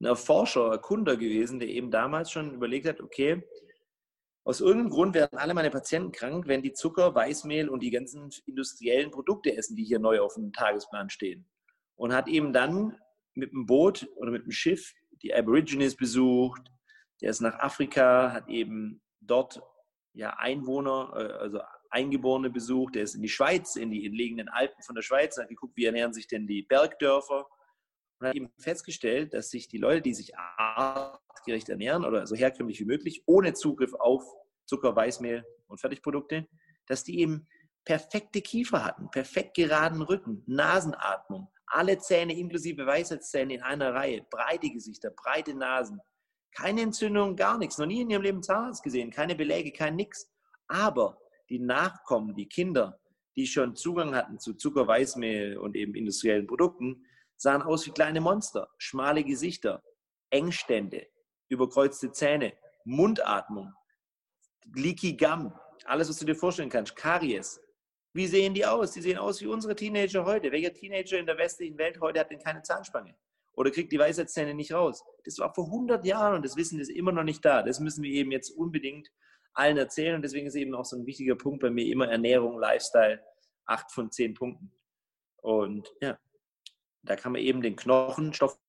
[0.00, 3.42] ein Erforscher, Erkunder gewesen, der eben damals schon überlegt hat, okay,
[4.44, 8.30] aus irgendeinem Grund werden alle meine Patienten krank, wenn die Zucker, Weißmehl und die ganzen
[8.46, 11.46] industriellen Produkte essen, die hier neu auf dem Tagesplan stehen.
[11.96, 12.96] Und hat eben dann
[13.34, 16.62] mit dem Boot oder mit dem Schiff die Aborigines besucht,
[17.20, 19.60] der ist nach Afrika, hat eben dort
[20.14, 21.60] ja Einwohner, äh, also
[21.90, 25.48] Eingeborene besucht, der ist in die Schweiz, in die entlegenen Alpen von der Schweiz, hat
[25.48, 27.46] geguckt, wie ernähren sich denn die Bergdörfer
[28.20, 32.80] und hat eben festgestellt, dass sich die Leute, die sich artgerecht ernähren oder so herkömmlich
[32.80, 34.24] wie möglich, ohne Zugriff auf
[34.66, 36.46] Zucker, Weißmehl und Fertigprodukte,
[36.86, 37.46] dass die eben
[37.84, 44.70] perfekte Kiefer hatten, perfekt geraden Rücken, Nasenatmung, alle Zähne inklusive Weisheitszähne in einer Reihe, breite
[44.70, 46.00] Gesichter, breite Nasen,
[46.52, 50.30] keine Entzündung, gar nichts, noch nie in ihrem Leben Zahnarzt gesehen, keine Beläge, kein nix.
[50.66, 51.18] Aber
[51.48, 53.00] die Nachkommen, die Kinder,
[53.36, 57.04] die schon Zugang hatten zu Zucker, Weißmehl und eben industriellen Produkten,
[57.36, 59.82] sahen aus wie kleine Monster, schmale Gesichter,
[60.30, 61.06] Engstände,
[61.48, 62.52] überkreuzte Zähne,
[62.84, 63.72] Mundatmung,
[64.74, 65.52] Leaky Gum,
[65.84, 67.60] alles, was du dir vorstellen kannst, Karies.
[68.12, 68.92] Wie sehen die aus?
[68.92, 70.50] Die sehen aus wie unsere Teenager heute.
[70.50, 73.14] Welcher Teenager in der westlichen Welt heute hat denn keine Zahnspange?
[73.52, 75.04] Oder kriegt die Weisheitszähne nicht raus?
[75.24, 77.62] Das war vor 100 Jahren und das Wissen ist immer noch nicht da.
[77.62, 79.10] Das müssen wir eben jetzt unbedingt
[79.54, 80.14] allen erzählen.
[80.16, 83.22] Und deswegen ist eben auch so ein wichtiger Punkt bei mir immer Ernährung, Lifestyle,
[83.66, 84.72] acht von zehn Punkten.
[85.42, 86.18] Und ja,
[87.02, 88.60] da kann man eben den Knochenstoffwechsel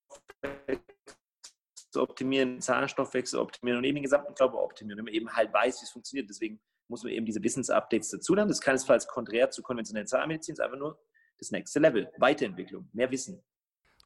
[1.96, 5.86] optimieren, Zahnstoffwechsel optimieren und eben den gesamten Körper optimieren, wenn man eben halt weiß, wie
[5.86, 6.30] es funktioniert.
[6.30, 8.50] Deswegen muss man eben diese Wissensupdates dazu lernen.
[8.50, 11.00] Das ist keinesfalls konträr zu konventionellen Zahnmedizin, ist einfach nur
[11.38, 13.42] das nächste Level, Weiterentwicklung, mehr Wissen.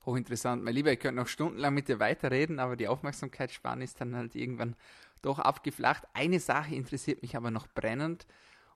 [0.05, 0.63] Hochinteressant.
[0.63, 4.35] Mein Lieber, ich könnte noch stundenlang mit dir weiterreden, aber die Aufmerksamkeitsspanne ist dann halt
[4.35, 4.75] irgendwann
[5.21, 6.03] doch abgeflacht.
[6.13, 8.27] Eine Sache interessiert mich aber noch brennend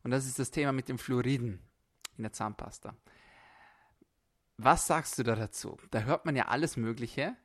[0.04, 1.60] und das ist das Thema mit dem Fluoriden
[2.18, 2.96] in der Zahnpasta.
[4.58, 5.78] Was sagst du da dazu?
[5.92, 7.36] Da hört man ja alles Mögliche.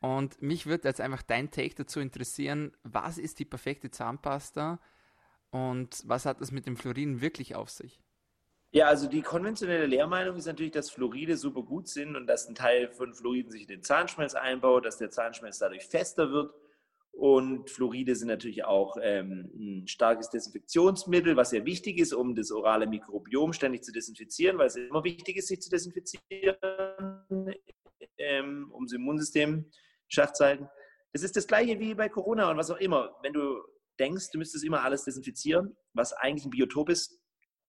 [0.00, 2.72] Und mich würde jetzt einfach dein Take dazu interessieren.
[2.82, 4.80] Was ist die perfekte Zahnpasta
[5.50, 8.00] und was hat das mit dem Fluoriden wirklich auf sich?
[8.72, 12.54] Ja, also die konventionelle Lehrmeinung ist natürlich, dass Fluoride super gut sind und dass ein
[12.54, 16.52] Teil von Fluoriden sich in den Zahnschmelz einbaut, dass der Zahnschmelz dadurch fester wird
[17.16, 22.52] und Fluoride sind natürlich auch ähm, ein starkes Desinfektionsmittel, was sehr wichtig ist, um das
[22.52, 26.58] orale Mikrobiom ständig zu desinfizieren, weil es immer wichtig ist, sich zu desinfizieren,
[28.18, 29.64] ähm, um das Immunsystem
[30.08, 30.68] schach zu halten.
[31.12, 33.16] Es ist das gleiche wie bei Corona und was auch immer.
[33.22, 33.62] Wenn du
[33.98, 37.18] denkst, du müsstest immer alles desinfizieren, was eigentlich ein Biotop ist,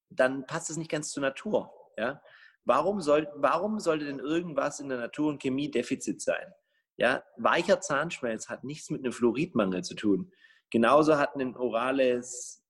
[0.09, 1.71] dann passt es nicht ganz zur Natur.
[1.97, 2.21] Ja?
[2.65, 6.53] Warum, soll, warum sollte denn irgendwas in der Natur und Chemie Defizit sein?
[6.97, 10.31] Ja, weicher Zahnschmelz hat nichts mit einem Fluoridmangel zu tun.
[10.71, 12.63] Genauso hat ein orales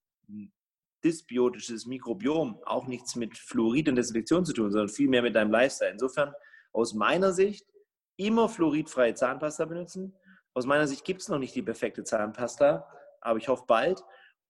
[1.02, 5.92] dysbiotisches Mikrobiom auch nichts mit Fluorid und Desinfektion zu tun, sondern vielmehr mit deinem Lifestyle.
[5.92, 6.34] Insofern
[6.72, 7.66] aus meiner Sicht
[8.16, 10.14] immer fluoridfreie Zahnpasta benutzen.
[10.54, 12.86] Aus meiner Sicht gibt es noch nicht die perfekte Zahnpasta,
[13.20, 14.02] aber ich hoffe bald.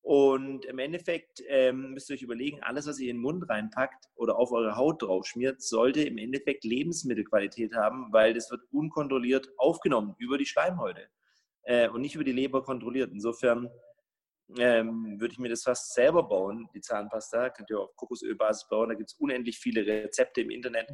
[0.09, 4.06] Und im Endeffekt ähm, müsst ihr euch überlegen, alles, was ihr in den Mund reinpackt
[4.14, 9.50] oder auf eure Haut drauf schmiert, sollte im Endeffekt Lebensmittelqualität haben, weil das wird unkontrolliert
[9.59, 11.11] aufgenommen über die Schleimhäute
[11.64, 13.11] äh, und nicht über die Leber kontrolliert.
[13.12, 13.68] Insofern
[14.56, 17.50] ähm, würde ich mir das fast selber bauen, die Zahnpasta.
[17.50, 20.90] Könnt ihr auf Kokosölbasis bauen, da gibt es unendlich viele Rezepte im Internet.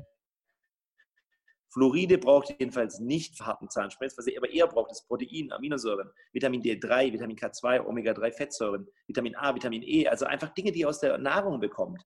[1.75, 6.09] Fluoride braucht jedenfalls nicht für harten Zahnschmelz, was ihr aber eher braucht, ist Protein, Aminosäuren,
[6.33, 11.01] Vitamin D3, Vitamin K2, Omega-3-Fettsäuren, Vitamin A, Vitamin E, also einfach Dinge, die ihr aus
[11.01, 12.01] der Nahrung bekommt.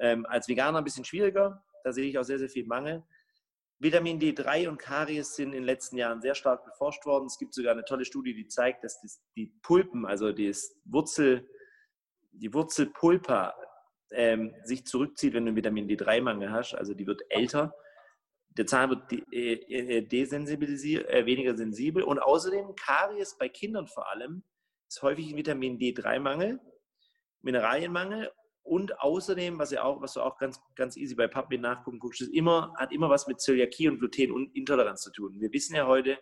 [0.00, 3.04] Ähm, als Veganer ein bisschen schwieriger, da sehe ich auch sehr, sehr viel Mangel.
[3.78, 7.26] Vitamin D3 und Karies sind in den letzten Jahren sehr stark beforscht worden.
[7.26, 11.46] Es gibt sogar eine tolle Studie, die zeigt, dass das, die Pulpen, also das Wurzel,
[12.30, 13.54] die Wurzelpulpa
[14.12, 16.74] ähm, sich zurückzieht, wenn du Vitamin D3-Mangel hast.
[16.74, 17.74] Also die wird älter
[18.56, 22.02] der Zahn wird äh, äh, desensibilisiert, äh, weniger sensibel.
[22.02, 24.44] Und außerdem Karies bei Kindern vor allem
[24.88, 26.60] ist häufig ein Vitamin D3-Mangel,
[27.40, 28.30] Mineralienmangel.
[28.64, 32.20] Und außerdem, was, ja auch, was du auch ganz, ganz easy bei PubMed nachgucken guckst,
[32.20, 35.40] ist immer, hat immer was mit Zöliakie und Glutenintoleranz zu tun.
[35.40, 36.18] Wir wissen ja heute,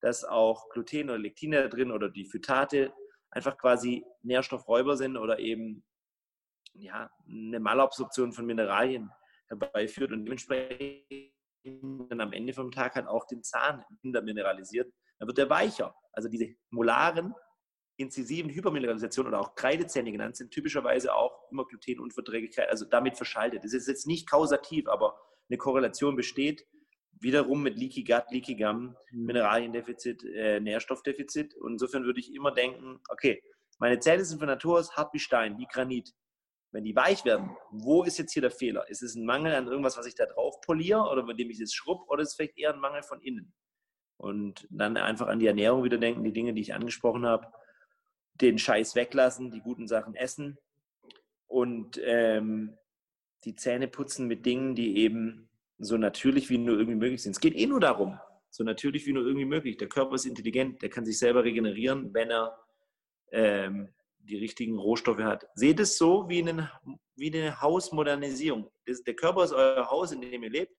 [0.00, 2.92] dass auch Gluten oder Lektine da drin oder die Phytate
[3.30, 5.82] einfach quasi Nährstoffräuber sind oder eben
[6.74, 9.10] ja, eine Malabsorption von Mineralien
[9.48, 10.12] herbeiführt.
[10.12, 11.32] Und dementsprechend
[11.64, 15.94] dann am Ende vom Tag halt auch den Zahn mineralisiert, dann wird der weicher.
[16.12, 17.34] Also diese molaren,
[17.96, 23.62] inzisiven Hypermineralisation oder auch Kreidezähne genannt sind typischerweise auch immer Glutenunverträglichkeit, also damit verschaltet.
[23.62, 26.66] Das ist jetzt nicht kausativ, aber eine Korrelation besteht
[27.20, 29.26] wiederum mit Leaky Gut, Leaky Gum, mhm.
[29.26, 31.54] Mineraliendefizit, äh, Nährstoffdefizit.
[31.56, 33.42] Und insofern würde ich immer denken, okay,
[33.78, 36.10] meine Zähne sind von Natur aus hart wie Stein, wie Granit.
[36.72, 38.88] Wenn die weich werden, wo ist jetzt hier der Fehler?
[38.88, 41.60] Ist es ein Mangel an irgendwas, was ich da drauf poliere oder bei dem ich
[41.60, 43.52] es schrub oder ist es vielleicht eher ein Mangel von innen?
[44.16, 47.46] Und dann einfach an die Ernährung wieder denken, die Dinge, die ich angesprochen habe,
[48.34, 50.58] den Scheiß weglassen, die guten Sachen essen
[51.46, 52.76] und ähm,
[53.44, 57.32] die Zähne putzen mit Dingen, die eben so natürlich wie nur irgendwie möglich sind.
[57.32, 58.18] Es geht eh nur darum,
[58.50, 59.76] so natürlich wie nur irgendwie möglich.
[59.78, 62.58] Der Körper ist intelligent, der kann sich selber regenerieren, wenn er
[63.32, 63.88] ähm,
[64.22, 65.46] die richtigen Rohstoffe hat.
[65.54, 66.70] Seht es so wie eine,
[67.16, 68.70] wie eine Hausmodernisierung.
[68.86, 70.76] Das, der Körper ist euer Haus, in dem ihr lebt.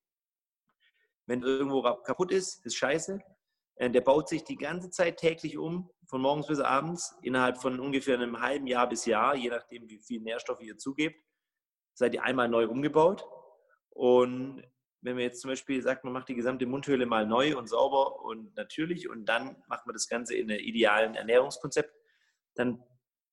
[1.26, 3.20] Wenn irgendwo kaputt ist, ist scheiße.
[3.76, 7.80] Äh, der baut sich die ganze Zeit täglich um, von morgens bis abends, innerhalb von
[7.80, 11.16] ungefähr einem halben Jahr bis Jahr, je nachdem, wie viel Nährstoffe ihr zugebt,
[11.94, 13.26] seid ihr einmal neu umgebaut.
[13.90, 14.64] Und
[15.02, 18.24] wenn man jetzt zum Beispiel sagt, man macht die gesamte Mundhöhle mal neu und sauber
[18.24, 21.94] und natürlich und dann macht man das Ganze in einem idealen Ernährungskonzept,
[22.56, 22.84] dann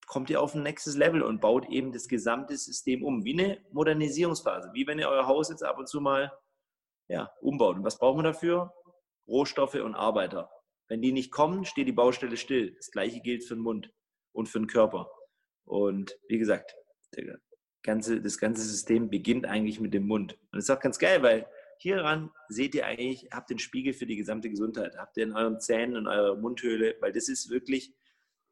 [0.08, 3.58] kommt ihr auf ein nächstes Level und baut eben das gesamte System um, wie eine
[3.72, 6.32] Modernisierungsphase, wie wenn ihr euer Haus jetzt ab und zu mal
[7.08, 7.76] ja, umbaut.
[7.76, 8.72] Und was brauchen wir dafür?
[9.26, 10.50] Rohstoffe und Arbeiter.
[10.88, 12.74] Wenn die nicht kommen, steht die Baustelle still.
[12.74, 13.92] Das gleiche gilt für den Mund
[14.32, 15.10] und für den Körper.
[15.64, 16.74] Und wie gesagt,
[17.82, 20.32] ganze, das ganze System beginnt eigentlich mit dem Mund.
[20.32, 21.46] Und das ist auch ganz geil, weil
[21.78, 24.96] hieran seht ihr eigentlich, habt den Spiegel für die gesamte Gesundheit.
[24.96, 27.92] Habt ihr in euren Zähnen und eurer Mundhöhle, weil das ist wirklich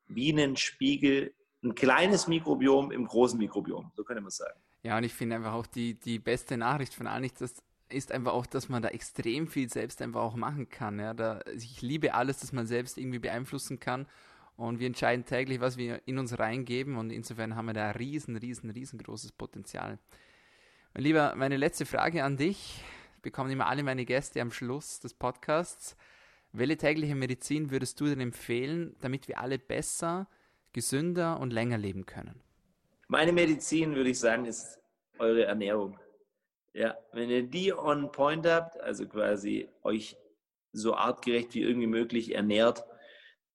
[0.06, 1.34] wie ein Spiegel
[1.66, 4.58] ein kleines Mikrobiom im großen Mikrobiom, so könnte man sagen.
[4.82, 8.32] Ja, und ich finde einfach auch die, die beste Nachricht von allen ist, ist einfach
[8.32, 10.98] auch, dass man da extrem viel selbst einfach auch machen kann.
[10.98, 11.14] Ja?
[11.14, 14.06] Da, ich liebe alles, das man selbst irgendwie beeinflussen kann.
[14.56, 16.96] Und wir entscheiden täglich, was wir in uns reingeben.
[16.96, 19.98] Und insofern haben wir da riesen, riesen, riesengroßes Potenzial.
[20.94, 22.82] Mein Lieber, meine letzte Frage an dich
[23.22, 25.96] bekommen immer alle meine Gäste am Schluss des Podcasts.
[26.52, 30.26] Welche tägliche Medizin würdest du denn empfehlen, damit wir alle besser
[30.72, 32.42] gesünder und länger leben können?
[33.08, 34.80] Meine Medizin, würde ich sagen, ist
[35.18, 35.98] eure Ernährung.
[36.74, 40.16] Ja, wenn ihr die on point habt, also quasi euch
[40.72, 42.84] so artgerecht wie irgendwie möglich ernährt,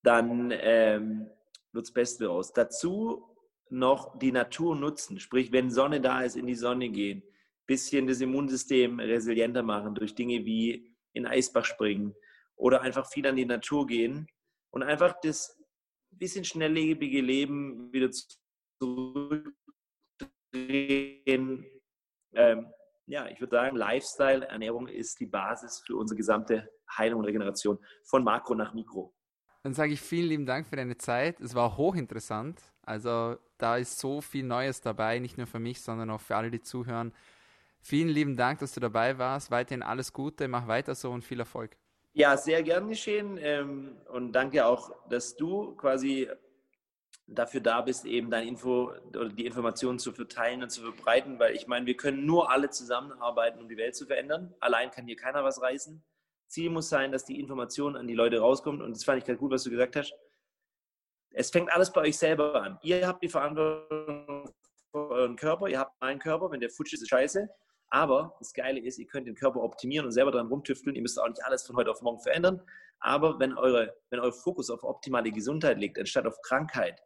[0.03, 1.29] dann ähm,
[1.71, 2.53] wird das Beste raus.
[2.53, 3.31] Dazu
[3.69, 7.23] noch die Natur nutzen, sprich, wenn Sonne da ist, in die Sonne gehen,
[7.67, 12.15] bisschen das Immunsystem resilienter machen durch Dinge wie in Eisbach springen
[12.55, 14.27] oder einfach viel an die Natur gehen
[14.71, 15.60] und einfach das
[16.21, 18.09] bisschen schnelllebige Leben wieder
[18.79, 21.65] zurückdrehen.
[22.33, 22.67] Ähm,
[23.07, 27.79] ja, ich würde sagen, Lifestyle, Ernährung ist die Basis für unsere gesamte Heilung und Regeneration
[28.03, 29.13] von Makro nach Mikro.
[29.63, 31.39] Dann sage ich vielen lieben Dank für deine Zeit.
[31.39, 32.61] Es war hochinteressant.
[32.83, 36.51] Also da ist so viel Neues dabei, nicht nur für mich, sondern auch für alle,
[36.51, 37.13] die zuhören.
[37.79, 39.49] Vielen lieben Dank, dass du dabei warst.
[39.49, 41.75] Weiterhin alles Gute, mach weiter so und viel Erfolg.
[42.13, 43.37] Ja, sehr gern geschehen.
[43.41, 46.29] Ähm, und danke auch, dass du quasi
[47.27, 51.55] dafür da bist, eben deine Info oder die Informationen zu verteilen und zu verbreiten, weil
[51.55, 54.53] ich meine, wir können nur alle zusammenarbeiten, um die Welt zu verändern.
[54.59, 56.03] Allein kann hier keiner was reißen.
[56.47, 58.81] Ziel muss sein, dass die Information an die Leute rauskommt.
[58.81, 60.13] Und das fand ich gerade gut, was du gesagt hast.
[61.33, 62.77] es fängt alles bei euch selber an.
[62.83, 64.51] Ihr habt die Verantwortung
[64.91, 67.49] für euren Körper, ihr habt einen Körper, wenn der futsch ist, ist scheiße.
[67.91, 70.95] Aber das Geile ist, ihr könnt den Körper optimieren und selber dran rumtüfteln.
[70.95, 72.61] Ihr müsst auch nicht alles von heute auf morgen verändern.
[72.99, 77.03] Aber wenn, eure, wenn euer Fokus auf optimale Gesundheit liegt, anstatt auf Krankheit,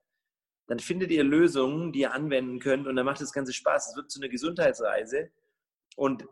[0.67, 3.89] dann findet ihr Lösungen, die ihr anwenden könnt und dann macht das Ganze Spaß.
[3.89, 5.31] Es wird zu einer Gesundheitsreise.
[5.95, 6.27] Und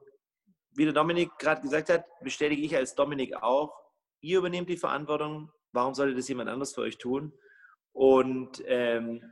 [0.71, 3.73] wie der Dominik gerade gesagt hat, bestätige ich als Dominik auch,
[4.21, 5.51] ihr übernehmt die Verantwortung.
[5.71, 7.33] Warum sollte das jemand anderes für euch tun?
[7.91, 9.31] Und ähm,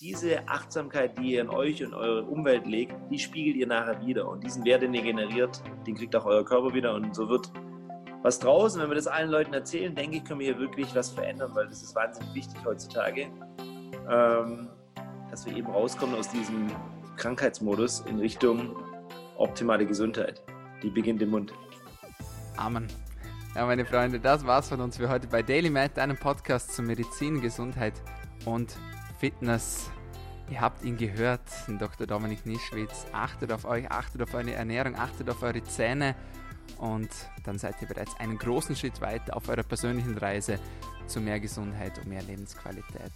[0.00, 4.28] diese Achtsamkeit, die ihr in euch und eure Umwelt legt, die spiegelt ihr nachher wieder.
[4.28, 6.94] Und diesen Wert, den ihr generiert, den kriegt auch euer Körper wieder.
[6.94, 7.50] Und so wird
[8.22, 8.80] was draußen.
[8.80, 11.68] Wenn wir das allen Leuten erzählen, denke ich, können wir hier wirklich was verändern, weil
[11.68, 13.28] das ist wahnsinnig wichtig heutzutage,
[14.10, 14.68] ähm,
[15.30, 16.66] dass wir eben rauskommen aus diesem
[17.16, 18.76] Krankheitsmodus in Richtung
[19.36, 20.42] optimale Gesundheit.
[20.82, 21.52] Die beginnt im Mund.
[22.56, 22.88] Amen.
[23.54, 26.82] Ja, meine Freunde, das war's von uns für heute bei Daily Med, einem Podcast zu
[26.82, 27.94] Medizin, Gesundheit
[28.44, 28.76] und
[29.18, 29.90] Fitness.
[30.50, 31.42] Ihr habt ihn gehört,
[31.80, 32.06] Dr.
[32.06, 33.06] Dominik Nischwitz.
[33.12, 36.14] Achtet auf euch, achtet auf eure Ernährung, achtet auf eure Zähne
[36.78, 37.08] und
[37.44, 40.58] dann seid ihr bereits einen großen Schritt weiter auf eurer persönlichen Reise
[41.06, 43.12] zu mehr Gesundheit und mehr Lebensqualität.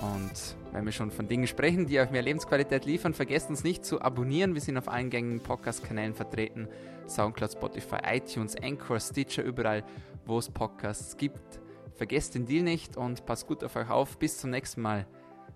[0.00, 3.84] Und wenn wir schon von Dingen sprechen, die euch mehr Lebensqualität liefern, vergesst uns nicht
[3.84, 4.54] zu abonnieren.
[4.54, 6.68] Wir sind auf allen gängigen Podcast-Kanälen vertreten.
[7.06, 9.84] Soundcloud, Spotify, iTunes, Anchor, Stitcher, überall,
[10.24, 11.60] wo es Podcasts gibt.
[12.00, 14.18] Vergesst den Deal nicht und passt gut auf euch auf.
[14.18, 15.06] Bis zum nächsten Mal.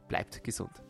[0.09, 0.83] Bleibt gesund.